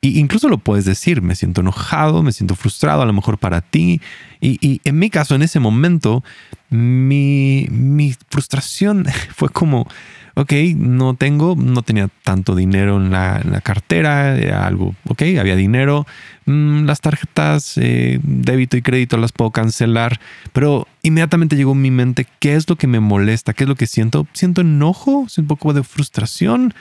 Y 0.00 0.18
incluso 0.18 0.49
lo 0.49 0.58
puedes 0.58 0.84
decir, 0.84 1.23
me 1.23 1.37
siento 1.37 1.61
enojado, 1.61 2.23
me 2.23 2.32
siento 2.32 2.54
frustrado, 2.54 3.02
a 3.02 3.06
lo 3.06 3.12
mejor 3.12 3.38
para 3.38 3.61
ti. 3.61 4.00
Y, 4.40 4.80
en 4.84 4.99
mi 4.99 5.11
caso, 5.11 5.34
en 5.34 5.42
ese 5.42 5.61
momento, 5.61 6.23
mi, 6.70 7.66
mi 7.70 8.14
frustración 8.30 9.06
fue 9.34 9.49
como, 9.49 9.88
ok, 10.35 10.53
no 10.76 11.14
tengo, 11.14 11.57
no 11.57 11.83
tenía 11.83 12.09
tanto 12.23 12.55
dinero 12.55 12.97
en 12.97 13.11
la, 13.11 13.61
cartera, 13.62 14.37
era 14.37 14.67
algo, 14.67 14.95
ok, 15.07 15.23
había 15.38 15.57
dinero, 15.57 16.07
mm, 16.47 16.85
las 16.85 17.00
tarjetas 17.00 17.79
eh, 17.79 18.19
débito 18.23 18.76
y 18.76 18.83
crédito 18.83 19.17
las 19.17 19.33
puedo 19.33 19.50
cancelar, 19.50 20.21
pero 20.53 20.88
inmediatamente 21.03 21.57
llegó 21.57 21.73
en 21.73 21.83
mi 21.83 21.91
mente, 21.91 22.26
¿qué 22.41 22.55
es 22.55 22.69
lo 22.69 22.76
que 22.76 22.87
me 22.87 23.00
molesta? 23.00 23.53
¿Qué 23.53 23.64
es 23.64 23.69
lo 23.69 23.76
que 23.76 23.87
siento? 23.87 24.26
Siento 24.33 24.61
enojo, 24.61 25.26
un 25.37 25.47
poco 25.47 25.73
de 25.73 25.83
frustración. 25.83 26.75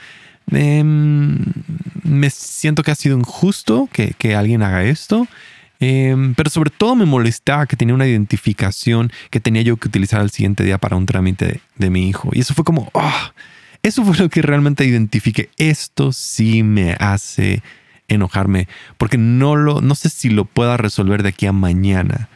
Em, 0.50 1.38
me 2.02 2.28
siento 2.30 2.82
que 2.82 2.90
ha 2.90 2.94
sido 2.94 3.18
injusto 3.18 3.88
que 3.92 4.36
alguien 4.36 4.62
haga 4.62 4.84
esto. 4.84 5.26
Em, 5.80 6.34
pero 6.34 6.50
sobre 6.50 6.70
todo 6.70 6.94
me 6.94 7.04
molestaba 7.04 7.66
que 7.66 7.76
tenía 7.76 7.94
una 7.94 8.06
identificación 8.06 9.10
que 9.30 9.40
tenía 9.40 9.62
yo 9.62 9.76
que 9.76 9.88
utilizar 9.88 10.20
al 10.20 10.30
siguiente 10.30 10.64
día 10.64 10.78
para 10.78 10.96
un 10.96 11.06
trámite 11.06 11.60
de, 11.76 11.90
mi 11.90 12.08
hijo. 12.08 12.30
Y 12.32 12.40
eso 12.40 12.54
fue 12.54 12.64
como, 12.64 12.90
oh, 12.92 13.30
eso 13.82 14.04
fue 14.04 14.16
lo 14.16 14.28
que 14.28 14.42
realmente 14.42 14.84
identifique. 14.84 15.50
Esto 15.56 16.12
sí 16.12 16.62
me 16.62 16.92
hace 16.92 17.62
enojarme 18.08 18.68
porque 18.98 19.18
no, 19.18 19.56
lo, 19.56 19.80
no 19.80 19.94
sé 19.94 20.10
si 20.10 20.30
lo 20.30 20.44
pueda 20.44 20.76
resolver 20.76 21.22
de 21.22 21.30
aquí 21.30 21.46
a 21.46 21.52
mañana. 21.52 22.28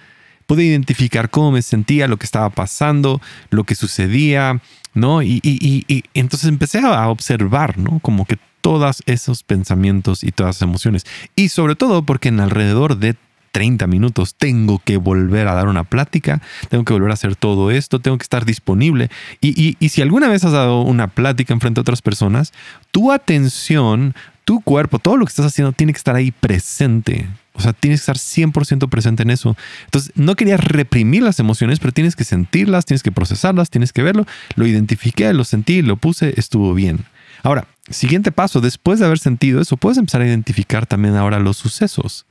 Pude 0.47 0.65
identificar 0.65 1.31
cómo 1.31 1.53
me 1.53 1.63
sentía, 1.63 2.09
lo 2.09 2.17
que 2.17 2.25
estaba 2.25 2.49
pasando, 2.51 3.21
lo 3.51 3.65
que 3.65 3.75
sucedía, 3.75 4.61
¿no? 4.95 5.23
Y, 5.23 5.41
y, 5.43 5.59
y, 5.61 5.85
y 5.87 6.05
entonces 6.15 6.49
empecé 6.49 6.81
a 6.81 7.09
observar, 7.09 7.77
¿no? 7.77 7.99
Como 8.01 8.25
que 8.25 8.39
todos 8.63 9.03
esos 9.07 9.43
pensamientos 9.43 10.25
y 10.25 10.33
todas 10.33 10.57
esas 10.57 10.69
emociones. 10.69 11.07
Y 11.37 11.51
sobre 11.51 11.77
todo 11.77 12.03
porque 12.03 12.29
en 12.29 12.41
alrededor 12.41 12.97
de 12.97 13.17
30 13.59 13.89
minutos, 13.89 14.37
tengo 14.37 14.81
que 14.85 14.99
volver 14.99 15.49
a 15.49 15.55
dar 15.55 15.67
una 15.67 15.83
plática, 15.83 16.41
tengo 16.69 16.85
que 16.85 16.93
volver 16.93 17.11
a 17.11 17.15
hacer 17.15 17.35
todo 17.35 17.73
esto, 17.73 17.99
tengo 17.99 18.17
que 18.17 18.23
estar 18.23 18.45
disponible. 18.45 19.11
Y, 19.41 19.77
si 19.89 20.01
alguna 20.01 20.29
vez 20.29 20.45
has 20.45 20.53
dado 20.53 20.83
una 20.83 21.09
plática 21.09 21.55
en 21.55 21.61
frente 21.61 21.81
a 21.81 21.83
otras 21.83 22.01
personas, 22.01 22.53
tu 22.93 23.11
atención, 23.11 24.15
tu 24.45 24.61
cuerpo, 24.61 25.01
todo 25.01 25.17
lo 25.17 25.27
que 25.27 25.31
estás 25.31 25.47
haciendo 25.47 25.73
tiene 25.73 25.93
que 25.93 25.97
estar 25.97 26.15
ahí 26.15 26.31
presente. 26.31 27.27
O 27.55 27.61
sea, 27.61 27.73
tienes 27.73 27.99
que 27.99 28.13
estar 28.13 28.17
100% 28.17 28.89
presente 28.89 29.25
en 29.25 29.31
eso. 29.31 29.57
Entonces, 29.87 30.13
no 30.15 30.37
quería 30.37 30.57
reprimir 30.57 31.25
las 31.25 31.41
emociones, 31.41 31.81
pero 31.81 31.91
tienes 31.91 32.15
que 32.15 32.23
sentirlas, 32.23 32.85
tienes 32.85 33.03
que 33.03 33.11
procesarlas, 33.11 33.71
tienes 33.71 33.93
que 33.93 34.05
verlo. 34.05 34.25
Lo 34.55 34.69
identifiqué, 34.69 35.33
lo 35.33 35.43
sentí, 35.43 35.83
lo 35.83 35.97
puse, 35.97 36.33
estuvo 36.37 36.75
bien. 36.75 37.07
Ahora, 37.43 37.67
siguiente 37.91 38.31
paso, 38.31 38.61
después 38.61 39.01
de 39.01 39.07
haber 39.07 39.19
sentido 39.19 39.61
eso, 39.61 39.77
puedes 39.77 39.99
empezar 39.99 40.21
a 40.21 40.29
identificar 40.29 40.87
también 40.87 41.17
ahora 41.17 41.41
los 41.41 41.57
sucesos. 41.57 42.25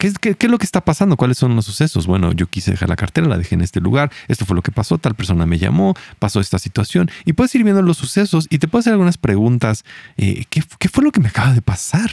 ¿Qué, 0.00 0.06
es 0.06 0.50
lo 0.50 0.56
que 0.56 0.64
está 0.64 0.80
pasando? 0.80 1.18
¿Cuáles 1.18 1.36
son 1.36 1.54
los 1.54 1.66
sucesos? 1.66 2.06
Bueno, 2.06 2.32
yo 2.32 2.46
quise 2.46 2.70
dejar 2.70 2.88
la 2.88 2.96
cartera, 2.96 3.28
la 3.28 3.36
dejé 3.36 3.54
en 3.54 3.60
este 3.60 3.82
lugar, 3.82 4.10
esto 4.28 4.46
fue 4.46 4.56
lo 4.56 4.62
que 4.62 4.72
pasó, 4.72 4.96
tal 4.96 5.14
persona 5.14 5.44
me 5.44 5.58
llamó, 5.58 5.94
pasó 6.18 6.40
esta 6.40 6.58
situación 6.58 7.10
y 7.26 7.34
puedes 7.34 7.54
ir 7.54 7.64
viendo 7.64 7.82
los 7.82 7.98
sucesos 7.98 8.46
y 8.48 8.60
te 8.60 8.66
puedes 8.66 8.84
hacer 8.84 8.94
algunas 8.94 9.18
preguntas. 9.18 9.84
Eh, 10.16 10.46
¿qué, 10.48 10.62
¿Qué 10.78 10.88
fue 10.88 11.04
lo 11.04 11.12
que 11.12 11.20
me 11.20 11.28
acaba 11.28 11.52
de 11.52 11.60
pasar? 11.60 12.10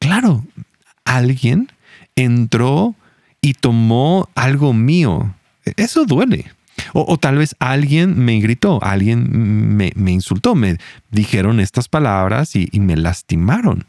Claro, 0.00 0.44
alguien 1.04 1.70
entró 2.16 2.96
y 3.40 3.54
tomó 3.54 4.28
algo 4.34 4.72
mío. 4.72 5.36
Eso 5.76 6.04
duele. 6.04 6.50
O, 6.92 7.16
tal 7.16 7.38
vez 7.38 7.54
alguien 7.60 8.18
me 8.18 8.40
gritó, 8.40 8.82
alguien 8.82 9.76
me, 9.76 10.10
insultó, 10.10 10.56
me 10.56 10.78
dijeron 11.12 11.60
estas 11.60 11.88
palabras 11.88 12.56
y 12.56 12.80
me 12.80 12.96
lastimaron. 12.96 13.86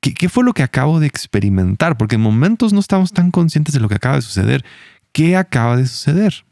¿Qué, 0.00 0.28
fue 0.30 0.44
lo 0.44 0.54
que 0.54 0.62
acabo 0.62 0.98
de 0.98 1.06
experimentar? 1.06 1.98
Porque 1.98 2.14
en 2.14 2.22
momentos 2.22 2.72
no 2.72 2.80
estamos 2.80 3.12
tan 3.12 3.30
conscientes 3.30 3.74
de 3.74 3.80
lo 3.80 3.88
que 3.88 3.96
acaba 3.96 4.16
de 4.16 4.22
suceder. 4.22 4.64
¿Qué 5.12 5.36
acaba 5.36 5.76
de 5.76 5.86
suceder? 5.86 6.46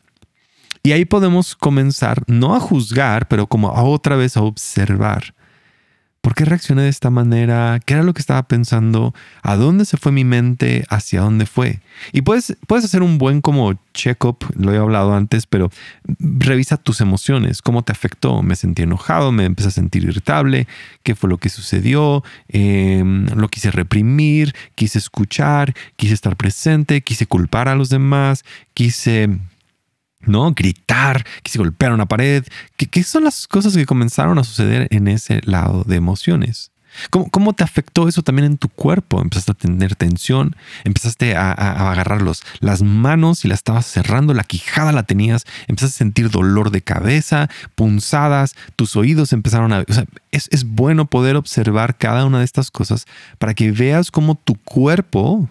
Y 0.83 0.93
ahí 0.93 1.07
podemos 1.07 1.57
comenzar, 1.57 2.23
no 2.27 2.55
a 2.55 2.61
juzgar, 2.61 3.27
pero 3.27 3.47
como 3.47 3.69
a 3.69 3.83
otra 3.83 4.17
vez 4.17 4.37
a 4.37 4.43
observar. 4.43 5.35
¿Por 6.21 6.35
qué 6.35 6.45
reaccioné 6.45 6.83
de 6.83 6.89
esta 6.89 7.11
manera? 7.11 7.81
¿Qué 7.85 7.95
era 7.95 8.03
lo 8.03 8.13
que 8.13 8.21
estaba 8.21 8.43
pensando? 8.49 9.15
¿A 9.43 9.57
dónde 9.57 9.85
se 9.85 9.97
fue 9.97 10.11
mi 10.11 10.25
mente? 10.25 10.85
¿Hacia 10.91 11.21
dónde 11.21 11.47
fue? 11.47 11.81
Y 12.13 12.23
puedes, 12.23 12.57
puedes 12.67 12.85
hacer 12.85 13.03
un 13.03 13.19
buen 13.19 13.41
como 13.41 13.79
check-up, 13.95 14.39
lo 14.57 14.75
he 14.75 14.79
hablado 14.79 15.15
antes, 15.15 15.47
pero 15.47 15.71
revisa 16.19 16.77
tus 16.77 17.01
emociones, 17.01 17.63
cómo 17.63 17.83
te 17.83 17.93
afectó. 17.93 18.43
Me 18.43 18.57
sentí 18.57 18.83
enojado, 18.83 19.31
me 19.31 19.45
empecé 19.45 19.69
a 19.69 19.73
sentir 19.73 20.05
irritable, 20.05 20.67
qué 21.05 21.15
fue 21.15 21.31
lo 21.31 21.39
que 21.39 21.51
sucedió, 21.51 22.25
em, 22.49 23.27
lo 23.37 23.49
quise 23.49 23.71
reprimir, 23.71 24.55
quise 24.75 24.99
escuchar, 24.99 25.75
quise 25.97 26.15
estar 26.15 26.37
presente, 26.37 27.01
quise 27.01 27.27
culpar 27.27 27.69
a 27.69 27.77
los 27.77 27.91
demás, 27.91 28.45
quise 28.75 29.39
¿no? 30.29 30.53
Gritar, 30.53 31.25
quise 31.43 31.59
golpear 31.59 31.93
una 31.93 32.07
pared. 32.07 32.45
¿Qué, 32.77 32.87
¿Qué, 32.87 33.03
son 33.03 33.25
las 33.25 33.47
cosas 33.47 33.77
que 33.77 33.87
comenzaron 33.87 34.39
a 34.39 34.45
suceder 34.45 34.89
en 34.91 35.09
ese 35.09 35.41
lado 35.45 35.85
de 35.85 35.97
emociones? 35.97 36.71
¿Cómo, 37.11 37.53
te 37.53 37.65
afectó 37.65 38.09
eso 38.09 38.23
también 38.23 38.47
en 38.47 38.59
tu 38.59 38.69
cuerpo? 38.69 39.21
Empezaste 39.21 39.53
a 39.53 39.55
tener 39.55 39.95
tensión, 39.95 40.57
empezaste 40.85 41.37
a, 41.37 41.53
agarrar 41.53 42.23
las 42.61 42.83
manos 42.83 43.45
y 43.45 43.49
la 43.49 43.55
estabas 43.55 43.87
cerrando, 43.87 44.35
la 44.35 44.43
quijada 44.43 44.93
la 44.93 45.05
tenías, 45.05 45.45
empezaste 45.69 45.95
a 45.95 45.99
sentir 45.99 46.31
dolor 46.31 46.71
de 46.71 46.83
cabeza, 46.83 47.49
punzadas, 47.75 48.57
tus 48.77 48.97
oídos 48.97 49.33
empezaron 49.33 49.73
a... 49.73 49.85
O 49.89 49.93
sea, 49.93 50.05
es, 50.33 50.49
es 50.51 50.65
bueno 50.65 51.07
poder 51.07 51.37
observar 51.37 51.97
cada 51.97 52.25
una 52.25 52.41
de 52.41 52.45
estas 52.45 52.71
cosas 52.71 53.07
para 53.39 53.55
que 53.55 53.71
veas 53.71 54.11
cómo 54.11 54.35
tu 54.35 54.55
cuerpo 54.55 55.49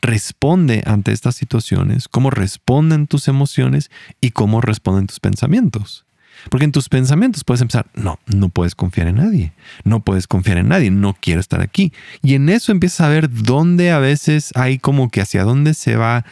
responde 0.00 0.82
ante 0.86 1.12
estas 1.12 1.36
situaciones, 1.36 2.08
cómo 2.08 2.30
responden 2.30 3.06
tus 3.06 3.28
emociones 3.28 3.90
y 4.20 4.30
cómo 4.30 4.60
responden 4.60 5.06
tus 5.06 5.20
pensamientos. 5.20 6.04
Porque 6.50 6.64
en 6.64 6.72
tus 6.72 6.88
pensamientos 6.88 7.44
puedes 7.44 7.62
empezar, 7.62 7.86
no, 7.94 8.18
no 8.26 8.50
puedes 8.50 8.74
confiar 8.74 9.08
en 9.08 9.16
nadie, 9.16 9.52
no 9.84 10.00
puedes 10.00 10.26
confiar 10.26 10.58
en 10.58 10.68
nadie, 10.68 10.90
no 10.90 11.16
quiero 11.18 11.40
estar 11.40 11.60
aquí. 11.60 11.92
Y 12.22 12.34
en 12.34 12.48
eso 12.48 12.72
empiezas 12.72 13.00
a 13.00 13.08
ver 13.08 13.30
dónde 13.30 13.90
a 13.90 13.98
veces 13.98 14.52
hay 14.54 14.78
como 14.78 15.10
que 15.10 15.22
hacia 15.22 15.44
dónde 15.44 15.74
se 15.74 15.96
va 15.96 16.24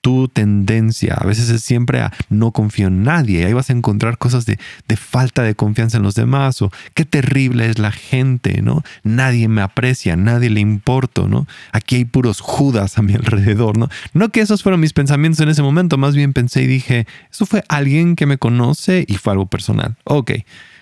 tu 0.00 0.28
tendencia. 0.28 1.14
A 1.14 1.26
veces 1.26 1.48
es 1.50 1.62
siempre 1.62 2.00
a 2.00 2.12
no 2.28 2.52
confío 2.52 2.88
en 2.88 3.02
nadie. 3.02 3.44
Ahí 3.44 3.52
vas 3.52 3.70
a 3.70 3.72
encontrar 3.72 4.18
cosas 4.18 4.46
de, 4.46 4.58
de, 4.86 4.96
falta 4.96 5.42
de 5.42 5.54
confianza 5.54 5.96
en 5.96 6.02
los 6.02 6.14
demás 6.14 6.62
o 6.62 6.70
qué 6.94 7.04
terrible 7.04 7.68
es 7.68 7.78
la 7.78 7.92
gente, 7.92 8.62
¿no? 8.62 8.82
Nadie 9.02 9.48
me 9.48 9.62
aprecia, 9.62 10.16
nadie 10.16 10.50
le 10.50 10.60
importo, 10.60 11.28
¿no? 11.28 11.46
Aquí 11.72 11.96
hay 11.96 12.04
puros 12.04 12.40
judas 12.40 12.98
a 12.98 13.02
mi 13.02 13.14
alrededor, 13.14 13.76
¿no? 13.76 13.88
No 14.12 14.28
que 14.30 14.40
esos 14.40 14.62
fueron 14.62 14.80
mis 14.80 14.92
pensamientos 14.92 15.40
en 15.40 15.48
ese 15.48 15.62
momento, 15.62 15.98
más 15.98 16.14
bien 16.14 16.32
pensé 16.32 16.62
y 16.62 16.66
dije, 16.66 17.06
eso 17.30 17.46
fue 17.46 17.64
alguien 17.68 18.16
que 18.16 18.26
me 18.26 18.38
conoce 18.38 19.04
y 19.06 19.14
fue 19.14 19.32
algo 19.32 19.46
personal. 19.46 19.96
Ok, 20.04 20.32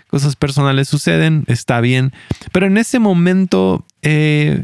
cosas 0.08 0.36
personales 0.36 0.88
suceden, 0.88 1.44
está 1.46 1.80
bien, 1.80 2.12
pero 2.52 2.66
en 2.66 2.78
ese 2.78 2.98
momento... 2.98 3.84
Eh, 4.02 4.62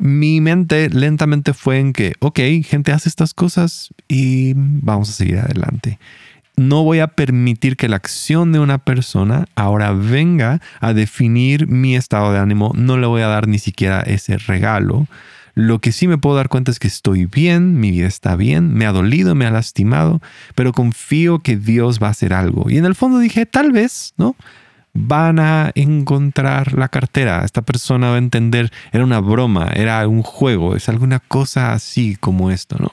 mi 0.00 0.40
mente 0.40 0.88
lentamente 0.88 1.52
fue 1.52 1.78
en 1.78 1.92
que, 1.92 2.14
ok, 2.20 2.40
gente 2.64 2.92
hace 2.92 3.08
estas 3.08 3.34
cosas 3.34 3.90
y 4.08 4.54
vamos 4.56 5.10
a 5.10 5.12
seguir 5.12 5.38
adelante. 5.38 5.98
No 6.56 6.84
voy 6.84 7.00
a 7.00 7.08
permitir 7.08 7.76
que 7.76 7.88
la 7.88 7.96
acción 7.96 8.52
de 8.52 8.58
una 8.58 8.78
persona 8.78 9.46
ahora 9.54 9.92
venga 9.92 10.60
a 10.80 10.92
definir 10.94 11.68
mi 11.68 11.96
estado 11.96 12.32
de 12.32 12.38
ánimo. 12.38 12.72
No 12.74 12.96
le 12.96 13.06
voy 13.06 13.22
a 13.22 13.28
dar 13.28 13.46
ni 13.46 13.58
siquiera 13.58 14.00
ese 14.00 14.36
regalo. 14.38 15.06
Lo 15.54 15.80
que 15.80 15.92
sí 15.92 16.08
me 16.08 16.18
puedo 16.18 16.36
dar 16.36 16.48
cuenta 16.48 16.70
es 16.70 16.78
que 16.78 16.88
estoy 16.88 17.26
bien, 17.26 17.78
mi 17.78 17.90
vida 17.90 18.06
está 18.06 18.36
bien, 18.36 18.72
me 18.72 18.86
ha 18.86 18.92
dolido, 18.92 19.34
me 19.34 19.46
ha 19.46 19.50
lastimado, 19.50 20.22
pero 20.54 20.72
confío 20.72 21.40
que 21.40 21.56
Dios 21.56 21.98
va 22.02 22.08
a 22.08 22.10
hacer 22.12 22.32
algo. 22.32 22.70
Y 22.70 22.78
en 22.78 22.84
el 22.84 22.94
fondo 22.94 23.18
dije, 23.18 23.46
tal 23.46 23.72
vez, 23.72 24.14
¿no? 24.16 24.36
Van 25.00 25.38
a 25.38 25.72
encontrar 25.74 26.74
la 26.74 26.88
cartera. 26.88 27.44
Esta 27.44 27.62
persona 27.62 28.10
va 28.10 28.14
a 28.16 28.18
entender, 28.18 28.72
era 28.92 29.04
una 29.04 29.20
broma, 29.20 29.70
era 29.74 30.06
un 30.06 30.22
juego, 30.22 30.76
es 30.76 30.88
alguna 30.88 31.20
cosa 31.20 31.72
así 31.72 32.16
como 32.16 32.50
esto, 32.50 32.76
¿no? 32.78 32.92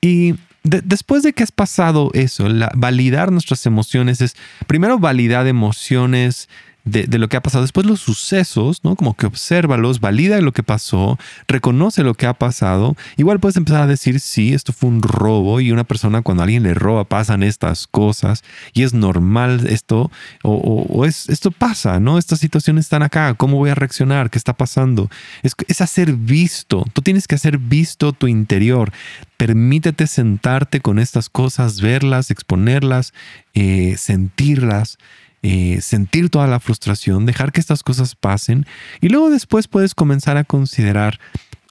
Y 0.00 0.34
después 0.62 1.22
de 1.22 1.32
que 1.32 1.42
has 1.42 1.52
pasado 1.52 2.10
eso, 2.14 2.46
validar 2.74 3.32
nuestras 3.32 3.64
emociones 3.66 4.20
es 4.20 4.36
primero 4.66 4.98
validar 4.98 5.46
emociones 5.46 6.48
de, 6.84 7.18
lo 7.18 7.28
que 7.28 7.36
ha 7.36 7.42
pasado. 7.42 7.62
Después 7.62 7.86
los 7.86 8.00
sucesos, 8.00 8.80
¿no? 8.84 8.96
Como 8.96 9.14
que 9.14 9.26
obsérvalos, 9.26 10.00
valida 10.00 10.40
lo 10.40 10.52
que 10.52 10.62
pasó, 10.62 11.18
reconoce 11.46 12.02
lo 12.02 12.14
que 12.14 12.26
ha 12.26 12.34
pasado. 12.34 12.96
Igual 13.16 13.40
puedes 13.40 13.56
empezar 13.56 13.82
a 13.82 13.86
decir, 13.86 14.20
sí, 14.20 14.54
esto 14.54 14.72
fue 14.72 14.88
un 14.88 15.02
robo 15.02 15.60
y 15.60 15.72
una 15.72 15.84
persona 15.84 16.22
cuando 16.22 16.42
alguien 16.42 16.62
le 16.62 16.74
roba 16.74 17.04
pasan 17.04 17.42
estas 17.42 17.86
cosas 17.86 18.42
y 18.72 18.82
es 18.82 18.94
normal 18.94 19.66
esto 19.68 20.10
o, 20.42 21.04
es, 21.04 21.28
esto 21.28 21.50
pasa, 21.50 22.00
¿no? 22.00 22.18
Estas 22.18 22.40
situaciones 22.40 22.86
están 22.86 23.02
acá, 23.02 23.34
¿cómo 23.34 23.56
voy 23.56 23.70
a 23.70 23.74
reaccionar? 23.74 24.30
¿Qué 24.30 24.38
está 24.38 24.54
pasando? 24.54 25.10
Es, 25.42 25.54
es 25.68 25.80
hacer 25.80 26.12
visto, 26.12 26.84
tú 26.92 27.02
tienes 27.02 27.28
que 27.28 27.34
hacer 27.34 27.58
visto 27.58 28.12
tu 28.12 28.26
interior. 28.26 28.92
Permítete 29.36 30.06
sentarte 30.06 30.80
con 30.80 30.98
estas 30.98 31.30
cosas, 31.30 31.80
verlas, 31.80 32.30
exponerlas, 32.30 33.14
eh, 33.54 33.94
sentirlas 33.96 34.98
eh, 35.42 35.80
sentir 35.80 36.30
toda 36.30 36.46
la 36.46 36.60
frustración, 36.60 37.26
dejar 37.26 37.52
que 37.52 37.60
estas 37.60 37.82
cosas 37.82 38.14
pasen 38.14 38.66
y 39.00 39.08
luego 39.08 39.30
después 39.30 39.68
puedes 39.68 39.94
comenzar 39.94 40.36
a 40.36 40.44
considerar 40.44 41.18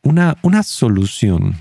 una, 0.03 0.37
una 0.41 0.63
solución. 0.63 1.55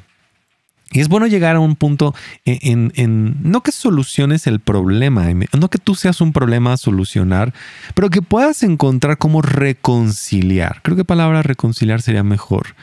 Y 0.91 1.01
es 1.01 1.09
bueno 1.09 1.27
llegar 1.27 1.57
a 1.57 1.61
un 1.61 1.77
punto 1.77 2.15
en, 2.47 2.93
en, 2.97 3.37
no 3.43 3.63
que 3.63 3.73
soluciones 3.73 4.47
el 4.47 4.59
problema, 4.59 5.27
no 5.59 5.69
que 5.69 5.77
tú 5.77 5.95
seas 5.95 6.23
un 6.23 6.33
problema 6.33 6.73
a 6.73 6.79
solucionar, 6.79 7.53
pero 7.95 8.09
que 8.09 8.23
puedas 8.23 8.63
encontrar 8.63 9.19
cómo 9.19 9.43
reconciliar. 9.43 10.81
Creo 10.83 10.97
que 10.97 11.05
palabra 11.05 11.43
reconciliar 11.43 12.01
sería 12.01 12.23
mejor 12.23 12.75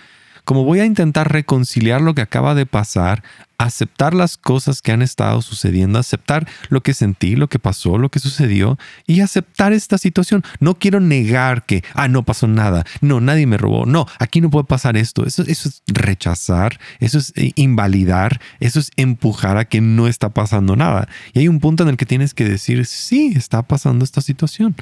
como 0.45 0.63
voy 0.63 0.79
a 0.79 0.85
intentar 0.85 1.31
reconciliar 1.31 2.01
lo 2.01 2.13
que 2.13 2.21
acaba 2.21 2.55
de 2.55 2.65
pasar, 2.67 3.23
aceptar 3.57 4.13
las 4.13 4.37
cosas 4.37 4.81
que 4.81 4.91
han 4.91 5.01
estado 5.01 5.41
sucediendo, 5.41 5.97
aceptar 5.97 6.47
lo 6.69 6.81
que 6.81 6.93
sentí, 6.93 7.35
lo 7.35 7.47
que 7.47 7.57
pasó, 7.57 7.97
lo 7.97 8.09
que 8.09 8.19
sucedió 8.19 8.77
y 9.07 9.21
aceptar 9.21 9.73
esta 9.73 9.97
situación. 9.97 10.43
No 10.59 10.75
quiero 10.75 10.99
negar 10.99 11.65
que, 11.65 11.83
ah, 11.93 12.07
no 12.07 12.23
pasó 12.23 12.47
nada, 12.47 12.85
no, 13.01 13.21
nadie 13.21 13.47
me 13.47 13.57
robó, 13.57 13.85
no, 13.85 14.05
aquí 14.19 14.39
no 14.39 14.49
puede 14.49 14.65
pasar 14.65 14.97
esto. 14.97 15.25
Eso, 15.25 15.43
es 15.43 15.81
rechazar, 15.87 16.79
eso 16.99 17.17
es 17.17 17.33
eh, 17.35 17.51
invalidar, 17.55 18.39
eso 18.59 18.79
es 18.79 18.91
empujar 18.97 19.57
a 19.57 19.65
que 19.65 19.81
no 19.81 20.07
está 20.07 20.29
pasando 20.29 20.75
nada. 20.75 21.07
Y 21.33 21.39
hay 21.39 21.47
un 21.47 21.59
punto 21.59 21.83
en 21.83 21.89
el 21.89 21.97
que 21.97 22.05
tienes 22.05 22.33
que 22.33 22.45
decir, 22.45 22.85
sí, 22.85 23.33
está 23.35 23.63
pasando 23.63 24.05
esta 24.05 24.21
situación. 24.21 24.75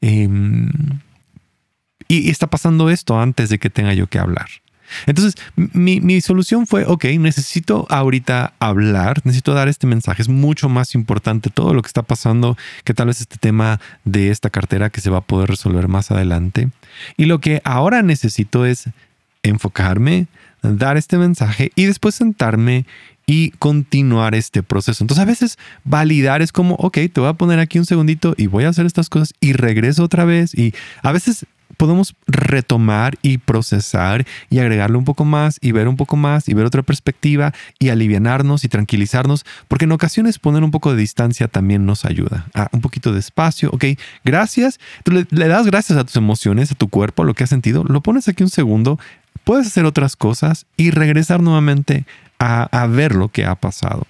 Em, 0.00 0.70
y 2.08 2.30
está 2.30 2.46
pasando 2.46 2.88
esto 2.88 3.20
antes 3.20 3.48
de 3.50 3.58
que 3.58 3.68
tenga 3.68 3.92
yo 3.92 4.06
que 4.06 4.18
hablar. 4.18 4.48
Entonces, 5.06 5.34
mi, 5.54 6.20
solución 6.20 6.66
fue, 6.66 6.84
ok, 6.84 7.04
necesito 7.18 7.86
ahorita 7.90 8.54
hablar, 8.58 9.20
necesito 9.24 9.54
dar 9.54 9.68
este 9.68 9.86
mensaje. 9.86 10.22
Es 10.22 10.28
mucho 10.28 10.68
más 10.68 10.94
importante 10.94 11.50
todo 11.50 11.74
lo 11.74 11.82
que 11.82 11.88
está 11.88 12.02
pasando 12.02 12.56
que 12.84 12.94
tal 12.94 13.08
vez 13.08 13.20
este 13.20 13.36
tema 13.38 13.80
de 14.04 14.30
esta 14.30 14.50
cartera 14.50 14.90
que 14.90 15.00
se 15.00 15.10
va 15.10 15.18
a 15.18 15.22
poder 15.22 15.48
resolver 15.48 15.88
más 15.88 16.10
adelante. 16.10 16.70
Y 17.16 17.26
lo 17.26 17.40
que 17.40 17.60
ahora 17.64 18.02
necesito 18.02 18.66
es 18.66 18.84
enfocarme, 19.42 20.26
dar 20.62 20.96
este 20.96 21.18
mensaje 21.18 21.70
y 21.74 21.84
después 21.84 22.14
sentarme 22.14 22.86
y 23.26 23.50
continuar 23.52 24.34
este 24.34 24.62
proceso. 24.62 25.02
Entonces 25.02 25.22
a 25.22 25.26
veces 25.26 25.58
validar 25.84 26.42
es 26.42 26.52
como, 26.52 26.76
ok, 26.76 26.98
te 27.12 27.20
voy 27.20 27.28
a 27.28 27.34
poner 27.34 27.58
aquí 27.58 27.78
un 27.78 27.86
segundito 27.86 28.34
y 28.36 28.46
voy 28.46 28.64
a 28.64 28.68
hacer 28.68 28.86
estas 28.86 29.08
cosas 29.08 29.34
y 29.40 29.52
regreso 29.52 30.04
otra 30.04 30.24
vez. 30.24 30.54
Y 30.54 30.74
a 31.02 31.12
veces 31.12 31.46
podemos 31.76 32.14
retomar 32.26 33.18
y 33.22 33.38
procesar 33.38 34.26
y 34.50 34.58
agregarle 34.58 34.96
un 34.96 35.04
poco 35.04 35.24
más 35.24 35.58
y 35.60 35.72
ver 35.72 35.88
un 35.88 35.96
poco 35.96 36.16
más 36.16 36.48
y 36.48 36.54
ver 36.54 36.66
otra 36.66 36.82
perspectiva 36.82 37.52
y 37.78 37.88
alivianarnos 37.88 38.64
y 38.64 38.68
tranquilizarnos, 38.68 39.44
porque 39.68 39.84
en 39.84 39.92
ocasiones 39.92 40.38
poner 40.38 40.62
un 40.62 40.70
poco 40.70 40.92
de 40.92 41.00
distancia 41.00 41.48
también 41.48 41.86
nos 41.86 42.04
ayuda. 42.04 42.46
Ah, 42.54 42.68
un 42.72 42.80
poquito 42.80 43.12
de 43.12 43.20
espacio, 43.20 43.70
ok, 43.72 43.84
gracias. 44.24 44.78
le, 45.04 45.48
das 45.48 45.66
gracias 45.66 45.98
a 45.98 46.04
tus 46.04 46.16
emociones, 46.16 46.72
a 46.72 46.74
tu 46.74 46.88
cuerpo, 46.88 47.22
a 47.22 47.26
lo 47.26 47.34
que 47.34 47.44
has 47.44 47.50
sentido, 47.50 47.84
lo 47.84 48.00
pones 48.00 48.28
aquí 48.28 48.42
un 48.42 48.50
segundo, 48.50 48.98
puedes 49.44 49.66
hacer 49.66 49.84
otras 49.84 50.16
cosas 50.16 50.66
y 50.76 50.90
regresar 50.90 51.40
nuevamente 51.40 52.06
a, 52.38 52.86
ver 52.88 53.14
lo 53.14 53.28
que 53.28 53.44
ha 53.44 53.54
pasado. 53.54 54.06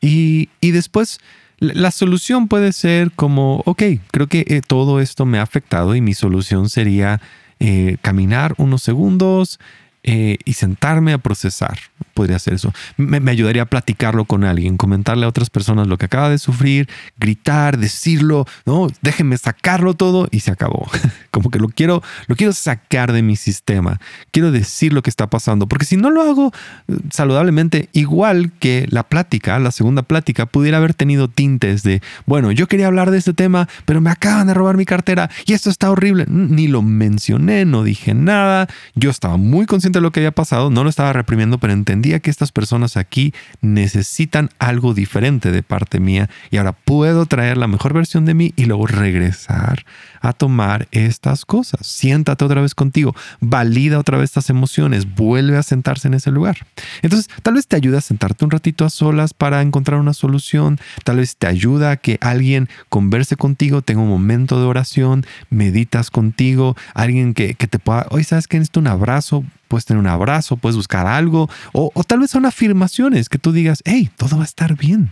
Y, 0.00 0.48
y 0.60 0.70
después 0.72 1.20
la 1.60 1.90
solución 1.90 2.48
puede 2.48 2.72
ser 2.72 3.12
como, 3.12 3.62
ok, 3.66 3.82
creo 4.10 4.26
que 4.26 4.44
eh, 4.48 4.62
todo 4.66 5.00
esto 5.00 5.26
me 5.26 5.38
ha 5.38 5.42
afectado 5.42 5.94
y 5.94 6.00
mi 6.00 6.14
solución 6.14 6.70
sería 6.70 7.20
eh, 7.60 7.98
caminar 8.00 8.54
unos 8.56 8.82
segundos, 8.82 9.60
eh, 10.02 10.38
y 10.46 10.54
sentarme 10.54 11.12
a 11.12 11.18
procesar. 11.18 11.78
Podría 12.14 12.38
ser 12.38 12.54
eso. 12.54 12.72
Me, 12.96 13.18
ayudaría 13.30 13.62
a 13.62 13.66
platicarlo 13.66 14.24
con 14.24 14.44
alguien, 14.44 14.78
comentarle 14.78 15.26
a 15.26 15.28
otras 15.28 15.50
personas 15.50 15.88
lo 15.88 15.98
que 15.98 16.06
acaba 16.06 16.30
de 16.30 16.38
sufrir, 16.38 16.88
gritar, 17.18 17.76
decirlo, 17.76 18.46
no, 18.64 18.88
déjenme 19.02 19.36
sacarlo 19.36 19.92
todo 19.92 20.26
y 20.30 20.40
se 20.40 20.52
acabó. 20.52 20.88
Como 21.30 21.50
que 21.50 21.58
lo 21.58 21.68
quiero, 21.68 22.02
lo 22.28 22.36
quiero 22.36 22.54
sacar 22.54 23.12
de 23.12 23.22
mi 23.22 23.36
sistema. 23.36 24.00
Quiero 24.30 24.50
decir 24.50 24.94
lo 24.94 25.02
que 25.02 25.10
está 25.10 25.28
pasando, 25.28 25.68
porque 25.68 25.84
si 25.84 25.98
no 25.98 26.10
lo 26.10 26.22
hago 26.22 26.52
eh, 26.88 26.96
saludablemente, 27.12 27.90
igual 27.92 28.52
que 28.58 28.86
la 28.88 29.02
plática, 29.02 29.58
la 29.58 29.70
segunda 29.70 30.02
plática, 30.02 30.46
pudiera 30.46 30.78
haber 30.78 30.94
tenido 30.94 31.28
tintes 31.28 31.82
de, 31.82 32.00
bueno, 32.24 32.52
yo 32.52 32.68
quería 32.68 32.86
hablar 32.86 33.10
de 33.10 33.18
este 33.18 33.34
tema, 33.34 33.68
pero 33.84 34.00
me 34.00 34.10
acaban 34.10 34.46
de 34.46 34.54
robar 34.54 34.78
mi 34.78 34.86
cartera 34.86 35.30
y 35.44 35.52
esto 35.52 35.68
está 35.68 35.90
horrible. 35.90 36.24
Ni 36.26 36.68
lo 36.68 36.80
mencioné, 36.80 37.66
no 37.66 37.84
dije 37.84 38.14
nada. 38.14 38.66
Yo 38.94 39.10
estaba 39.10 39.36
muy 39.36 39.66
consciente 39.66 39.89
de 39.92 40.00
lo 40.00 40.10
que 40.10 40.20
había 40.20 40.30
pasado, 40.30 40.70
no 40.70 40.84
lo 40.84 40.90
estaba 40.90 41.12
reprimiendo, 41.12 41.58
pero 41.58 41.72
entendía 41.72 42.20
que 42.20 42.30
estas 42.30 42.52
personas 42.52 42.96
aquí 42.96 43.34
necesitan 43.60 44.50
algo 44.58 44.94
diferente 44.94 45.50
de 45.50 45.62
parte 45.62 46.00
mía 46.00 46.28
y 46.50 46.56
ahora 46.56 46.72
puedo 46.72 47.26
traer 47.26 47.56
la 47.56 47.66
mejor 47.66 47.92
versión 47.92 48.24
de 48.24 48.34
mí 48.34 48.52
y 48.56 48.66
luego 48.66 48.86
regresar 48.86 49.84
a 50.20 50.32
tomar 50.32 50.88
estas 50.92 51.44
cosas. 51.44 51.86
Siéntate 51.86 52.44
otra 52.44 52.60
vez 52.60 52.74
contigo, 52.74 53.14
valida 53.40 53.98
otra 53.98 54.18
vez 54.18 54.30
estas 54.30 54.50
emociones, 54.50 55.14
vuelve 55.14 55.56
a 55.56 55.62
sentarse 55.62 56.08
en 56.08 56.14
ese 56.14 56.30
lugar. 56.30 56.58
Entonces, 57.02 57.28
tal 57.42 57.54
vez 57.54 57.66
te 57.66 57.76
ayuda 57.76 57.98
a 57.98 58.02
sentarte 58.02 58.44
un 58.44 58.50
ratito 58.50 58.84
a 58.84 58.90
solas 58.90 59.34
para 59.34 59.62
encontrar 59.62 60.00
una 60.00 60.14
solución, 60.14 60.78
tal 61.04 61.16
vez 61.16 61.36
te 61.36 61.46
ayuda 61.46 61.92
a 61.92 61.96
que 61.96 62.18
alguien 62.20 62.68
converse 62.88 63.36
contigo, 63.36 63.82
tenga 63.82 64.02
un 64.02 64.08
momento 64.08 64.60
de 64.60 64.66
oración, 64.66 65.26
meditas 65.48 66.10
contigo, 66.10 66.76
alguien 66.94 67.34
que, 67.34 67.54
te 67.54 67.78
pueda, 67.78 68.06
hoy 68.10 68.24
sabes 68.24 68.46
que 68.46 68.58
necesito 68.58 68.80
un 68.80 68.86
abrazo, 68.86 69.44
puedes 69.68 69.84
tener 69.84 70.00
un 70.00 70.06
abrazo, 70.06 70.56
puedes 70.56 70.76
buscar 70.76 71.06
algo, 71.06 71.48
o, 71.72 71.90
o 71.94 72.04
tal 72.04 72.20
vez 72.20 72.30
son 72.30 72.46
afirmaciones 72.46 73.28
que 73.28 73.38
tú 73.38 73.52
digas, 73.52 73.82
hey, 73.84 74.10
todo 74.16 74.36
va 74.36 74.42
a 74.42 74.46
estar 74.46 74.76
bien. 74.76 75.10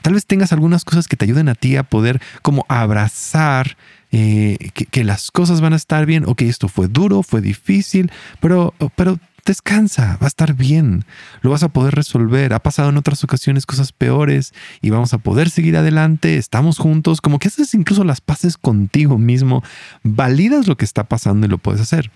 Tal 0.00 0.14
vez 0.14 0.26
tengas 0.26 0.52
algunas 0.52 0.84
cosas 0.84 1.08
que 1.08 1.16
te 1.16 1.24
ayuden 1.24 1.48
a 1.48 1.54
ti 1.54 1.76
a 1.76 1.82
poder 1.82 2.20
como 2.42 2.64
abrazar 2.68 3.76
eh, 4.10 4.70
que, 4.74 5.04
las 5.04 5.30
cosas 5.30 5.60
van 5.60 5.72
a 5.72 5.76
estar 5.76 6.04
bien, 6.04 6.24
ok, 6.26 6.42
esto 6.42 6.68
fue 6.68 6.88
duro, 6.88 7.22
fue 7.22 7.40
difícil, 7.40 8.12
pero, 8.40 8.74
pero 8.94 9.18
descansa, 9.44 10.18
va 10.20 10.26
a 10.26 10.28
estar 10.28 10.54
bien, 10.54 11.04
lo 11.40 11.50
vas 11.50 11.62
a 11.62 11.68
poder 11.68 11.94
resolver. 11.94 12.52
Ha 12.52 12.58
pasado 12.60 12.90
en 12.90 12.98
otras 12.98 13.24
ocasiones 13.24 13.66
cosas 13.66 13.92
peores 13.92 14.52
y 14.80 14.90
vamos 14.90 15.14
a 15.14 15.18
poder 15.18 15.50
seguir 15.50 15.76
adelante, 15.76 16.36
estamos 16.36 16.78
juntos, 16.78 17.20
como 17.20 17.38
que 17.38 17.48
haces 17.48 17.74
incluso 17.74 18.04
las 18.04 18.20
paces 18.20 18.56
contigo 18.56 19.18
mismo, 19.18 19.62
validas 20.02 20.68
lo 20.68 20.76
que 20.76 20.84
está 20.84 21.04
pasando 21.04 21.46
y 21.46 21.50
lo 21.50 21.58
puedes 21.58 21.80
hacer. 21.80 22.10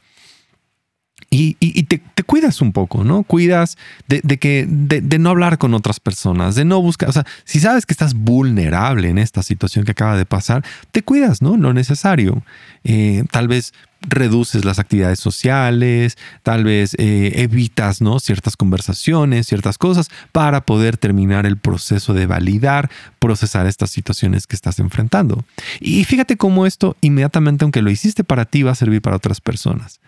Y, 1.38 1.83
te, 1.85 2.01
cuidas 2.25 2.62
un 2.62 2.72
poco, 2.72 3.05
¿no? 3.05 3.22
Cuidas 3.22 3.77
de, 4.09 4.20
que, 4.38 4.66
de, 4.68 5.18
no 5.18 5.31
hablar 5.31 5.59
con 5.59 5.75
otras 5.75 6.01
personas, 6.01 6.55
de 6.55 6.64
no 6.64 6.81
buscar, 6.81 7.09
o 7.09 7.12
sea, 7.12 7.27
si 7.44 7.61
sabes 7.61 7.85
que 7.85 7.92
estás 7.92 8.14
vulnerable 8.14 9.09
en 9.09 9.18
esta 9.18 9.42
situación 9.42 9.85
que 9.85 9.92
acaba 9.92 10.16
de 10.16 10.25
pasar, 10.25 10.64
te 10.92 11.03
cuidas, 11.03 11.42
¿no? 11.42 11.57
Lo 11.57 11.72
necesario. 11.72 12.42
Eh, 12.85 13.25
tal 13.31 13.49
vez 13.49 13.75
reduces 14.01 14.64
las 14.64 14.79
actividades 14.79 15.18
sociales, 15.18 16.16
tal 16.42 16.64
vez 16.64 16.94
eh, 16.99 17.33
evitas, 17.37 18.01
¿no? 18.01 18.18
Ciertas 18.20 18.57
conversaciones, 18.57 19.46
ciertas 19.46 19.79
cosas 19.79 20.09
para 20.33 20.62
poder 20.62 20.96
terminar 20.96 21.44
el 21.44 21.57
proceso 21.57 22.14
de 22.14 22.27
validar, 22.27 22.90
procesar 23.18 23.66
estas 23.66 23.90
situaciones 23.90 24.46
que 24.46 24.57
estás 24.57 24.79
enfrentando. 24.79 25.44
Y 25.81 26.05
fíjate 26.05 26.37
cómo 26.37 26.66
esto 26.66 26.96
inmediatamente, 27.01 27.64
aunque 27.64 27.83
lo 27.83 27.90
hiciste 27.90 28.25
para 28.25 28.44
ti, 28.44 28.62
va 28.62 28.72
a 28.72 28.77
servir 28.77 29.03
para 29.03 29.16
otras 29.16 29.40
personas 29.40 30.01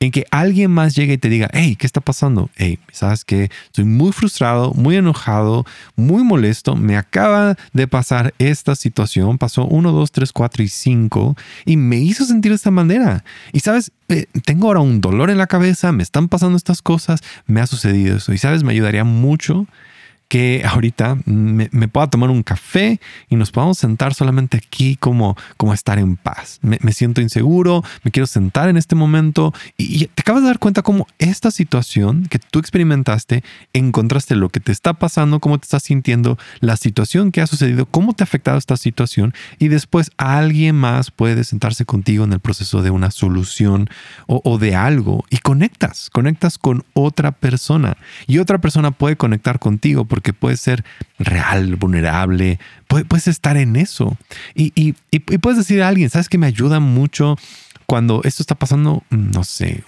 en 0.00 0.10
que 0.10 0.26
alguien 0.30 0.70
más 0.70 0.94
llegue 0.94 1.14
y 1.14 1.18
te 1.18 1.28
diga, 1.28 1.48
hey, 1.52 1.76
¿qué 1.76 1.86
está 1.86 2.00
pasando? 2.00 2.50
Hey, 2.56 2.78
¿sabes 2.92 3.24
qué? 3.24 3.50
Estoy 3.66 3.84
muy 3.84 4.12
frustrado, 4.12 4.72
muy 4.74 4.96
enojado, 4.96 5.64
muy 5.96 6.22
molesto. 6.22 6.76
Me 6.76 6.96
acaba 6.96 7.56
de 7.72 7.88
pasar 7.88 8.34
esta 8.38 8.74
situación. 8.74 9.38
Pasó 9.38 9.66
1, 9.66 9.92
2, 9.92 10.12
3, 10.12 10.32
4 10.32 10.62
y 10.62 10.68
5 10.68 11.36
y 11.64 11.76
me 11.76 11.96
hizo 11.96 12.24
sentir 12.24 12.52
de 12.52 12.56
esta 12.56 12.70
manera. 12.70 13.24
Y 13.52 13.60
sabes, 13.60 13.92
eh, 14.08 14.26
tengo 14.44 14.68
ahora 14.68 14.80
un 14.80 15.00
dolor 15.00 15.30
en 15.30 15.38
la 15.38 15.46
cabeza, 15.46 15.92
me 15.92 16.02
están 16.02 16.28
pasando 16.28 16.56
estas 16.56 16.82
cosas, 16.82 17.20
me 17.46 17.60
ha 17.60 17.66
sucedido 17.66 18.16
eso. 18.16 18.32
Y 18.32 18.38
sabes, 18.38 18.62
me 18.62 18.72
ayudaría 18.72 19.04
mucho 19.04 19.66
que 20.28 20.62
ahorita 20.64 21.18
me, 21.26 21.68
pueda 21.88 22.08
tomar 22.08 22.30
un 22.30 22.42
café 22.42 23.00
y 23.28 23.36
nos 23.36 23.50
podamos 23.50 23.78
sentar 23.78 24.14
solamente 24.14 24.56
aquí 24.56 24.96
como, 24.96 25.36
como 25.56 25.74
estar 25.74 25.98
en 25.98 26.16
paz. 26.16 26.58
Me, 26.62 26.92
siento 26.92 27.20
inseguro, 27.20 27.84
me 28.02 28.10
quiero 28.10 28.26
sentar 28.26 28.68
en 28.68 28.76
este 28.76 28.94
momento 28.94 29.52
y, 29.76 30.06
te 30.06 30.22
acabas 30.22 30.42
de 30.42 30.48
dar 30.48 30.58
cuenta 30.58 30.82
cómo 30.82 31.06
esta 31.18 31.50
situación 31.50 32.26
que 32.26 32.38
tú 32.38 32.58
experimentaste, 32.58 33.44
encontraste 33.72 34.34
lo 34.34 34.48
que 34.48 34.60
te 34.60 34.72
está 34.72 34.94
pasando, 34.94 35.40
cómo 35.40 35.58
te 35.58 35.64
estás 35.64 35.82
sintiendo, 35.84 36.38
la 36.60 36.76
situación 36.76 37.30
que 37.30 37.40
ha 37.40 37.46
sucedido, 37.46 37.86
cómo 37.86 38.14
te 38.14 38.22
ha 38.22 38.26
afectado 38.26 38.58
esta 38.58 38.76
situación 38.76 39.34
y 39.58 39.68
después 39.68 40.10
alguien 40.16 40.74
más 40.74 41.10
puede 41.10 41.44
sentarse 41.44 41.84
contigo 41.84 42.24
en 42.24 42.32
el 42.32 42.40
proceso 42.40 42.82
de 42.82 42.90
una 42.90 43.10
solución 43.10 43.88
o, 44.26 44.40
o 44.44 44.58
de 44.58 44.74
algo 44.74 45.24
y 45.30 45.38
conectas, 45.38 46.10
conectas 46.10 46.58
con 46.58 46.84
otra 46.94 47.32
persona 47.32 47.96
y 48.26 48.38
otra 48.38 48.58
persona 48.58 48.90
puede 48.90 49.16
conectar 49.16 49.58
contigo 49.58 50.04
porque 50.14 50.32
puedes 50.32 50.60
ser 50.60 50.84
real, 51.18 51.74
vulnerable, 51.74 52.60
puedes 52.86 53.26
estar 53.26 53.56
en 53.56 53.74
eso. 53.74 54.16
Y, 54.54 54.70
y, 54.76 54.94
y, 55.10 55.18
puedes 55.18 55.58
decir 55.58 55.82
a 55.82 55.88
alguien, 55.88 56.08
¿sabes 56.08 56.28
que 56.28 56.38
me 56.38 56.46
ayuda 56.46 56.78
mucho 56.78 57.36
cuando 57.86 58.22
esto 58.24 58.42
está 58.42 58.54
pasando, 58.54 59.02
no 59.10 59.44
sé, 59.44 59.82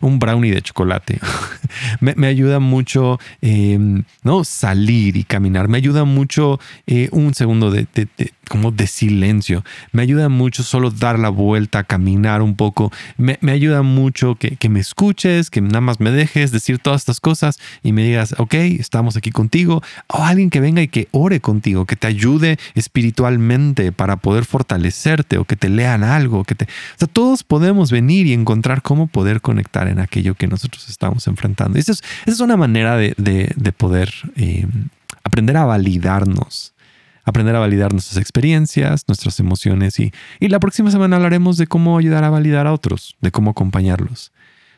un, 0.00 0.18
brownie 0.18 0.50
de 0.50 0.62
chocolate, 0.62 1.20
me, 2.00 2.26
ayuda 2.26 2.58
mucho 2.58 3.18
em, 3.40 4.04
¿no? 4.22 4.44
salir 4.44 5.16
y 5.16 5.24
caminar, 5.24 5.68
me 5.68 5.78
ayuda 5.78 6.04
mucho 6.04 6.58
eh, 6.86 7.08
un 7.12 7.34
segundo 7.34 7.70
de, 7.70 7.86
como 8.48 8.70
de 8.70 8.86
silencio, 8.86 9.64
me 9.92 10.02
ayuda 10.02 10.28
mucho 10.28 10.62
solo 10.62 10.90
dar 10.90 11.18
la 11.18 11.28
vuelta, 11.28 11.84
caminar 11.84 12.42
un 12.42 12.56
poco, 12.56 12.92
me, 13.16 13.38
ayuda 13.50 13.82
mucho 13.82 14.34
que, 14.34 14.56
que, 14.56 14.68
me 14.68 14.80
escuches, 14.80 15.50
que 15.50 15.60
nada 15.60 15.80
más 15.80 16.00
me 16.00 16.10
dejes 16.10 16.50
decir 16.50 16.78
todas 16.78 17.02
estas 17.02 17.20
cosas 17.20 17.58
y 17.82 17.92
me 17.92 18.04
digas, 18.04 18.34
ok, 18.38 18.54
estamos 18.54 19.16
aquí 19.16 19.30
contigo, 19.30 19.82
o 20.08 20.24
alguien 20.24 20.50
que 20.50 20.60
venga 20.60 20.82
y 20.82 20.88
que 20.88 21.08
ore 21.12 21.40
contigo, 21.40 21.86
que 21.86 21.96
te 21.96 22.06
ayude 22.06 22.58
espiritualmente 22.74 23.92
para 23.92 24.16
poder 24.16 24.44
fortalecerte 24.44 25.38
o 25.38 25.44
que 25.44 25.56
te 25.56 25.68
lean 25.68 26.04
algo, 26.04 26.44
que 26.44 26.54
te 26.54 26.66
sea, 26.98 27.08
todos 27.08 27.44
podemos 27.44 27.90
venir 27.90 28.26
y 28.26 28.32
encontrar 28.32 28.82
cómo 28.82 29.06
poder 29.06 29.40
conectar 29.40 29.88
en 29.88 29.98
aquello 29.98 30.34
que 30.34 30.46
nosotros 30.46 30.88
estamos 30.88 31.26
enfrentando. 31.26 31.78
Esa 31.78 31.92
es, 31.92 32.02
es 32.26 32.40
una 32.40 32.56
manera 32.56 32.96
de, 32.96 33.14
poder 33.76 34.12
eh, 34.36 34.66
aprender 35.24 35.56
a 35.56 35.64
validarnos, 35.64 36.74
aprender 37.24 37.56
a 37.56 37.60
validar 37.60 37.92
nuestras 37.92 38.16
experiencias, 38.18 39.04
nuestras 39.08 39.38
emociones 39.40 39.98
y, 39.98 40.12
y 40.40 40.48
la 40.48 40.60
próxima 40.60 40.90
semana 40.90 41.16
hablaremos 41.16 41.56
de 41.56 41.66
cómo 41.66 41.98
ayudar 41.98 42.24
a 42.24 42.30
validar 42.30 42.66
a 42.66 42.72
otros, 42.72 43.16
de 43.20 43.30
cómo 43.30 43.50
acompañarlos, 43.50 44.32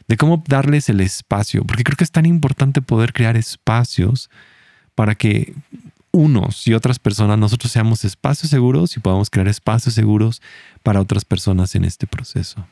de 0.08 0.16
cómo 0.16 0.42
darles 0.48 0.88
el 0.88 1.00
espacio, 1.00 1.64
porque 1.64 1.84
creo 1.84 1.96
que 1.96 2.04
es 2.04 2.10
tan 2.10 2.26
importante 2.26 2.82
poder 2.82 3.12
crear 3.12 3.36
espacios 3.36 4.30
para 4.94 5.14
que 5.14 5.54
unos 6.18 6.66
y 6.66 6.74
otras 6.74 6.98
personas, 6.98 7.38
nosotros 7.38 7.70
seamos 7.70 8.04
espacios 8.04 8.50
seguros 8.50 8.96
y 8.96 9.00
podamos 9.00 9.30
crear 9.30 9.46
espacios 9.46 9.94
seguros 9.94 10.42
para 10.82 11.00
otras 11.00 11.24
personas 11.24 11.74
en 11.74 11.84
este 11.84 12.06
proceso. 12.06 12.66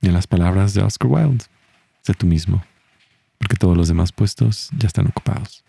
Y 0.00 0.08
en 0.08 0.14
las 0.14 0.26
palabras 0.26 0.74
de 0.74 0.82
Oscar 0.82 1.10
Wilde, 1.10 1.44
sé 2.02 2.14
tú 2.14 2.26
mismo, 2.26 2.62
porque 3.38 3.56
todos 3.56 3.76
los 3.76 3.88
demás 3.88 4.12
puestos 4.12 4.70
ya 4.78 4.86
están 4.86 5.06
ocupados. 5.06 5.63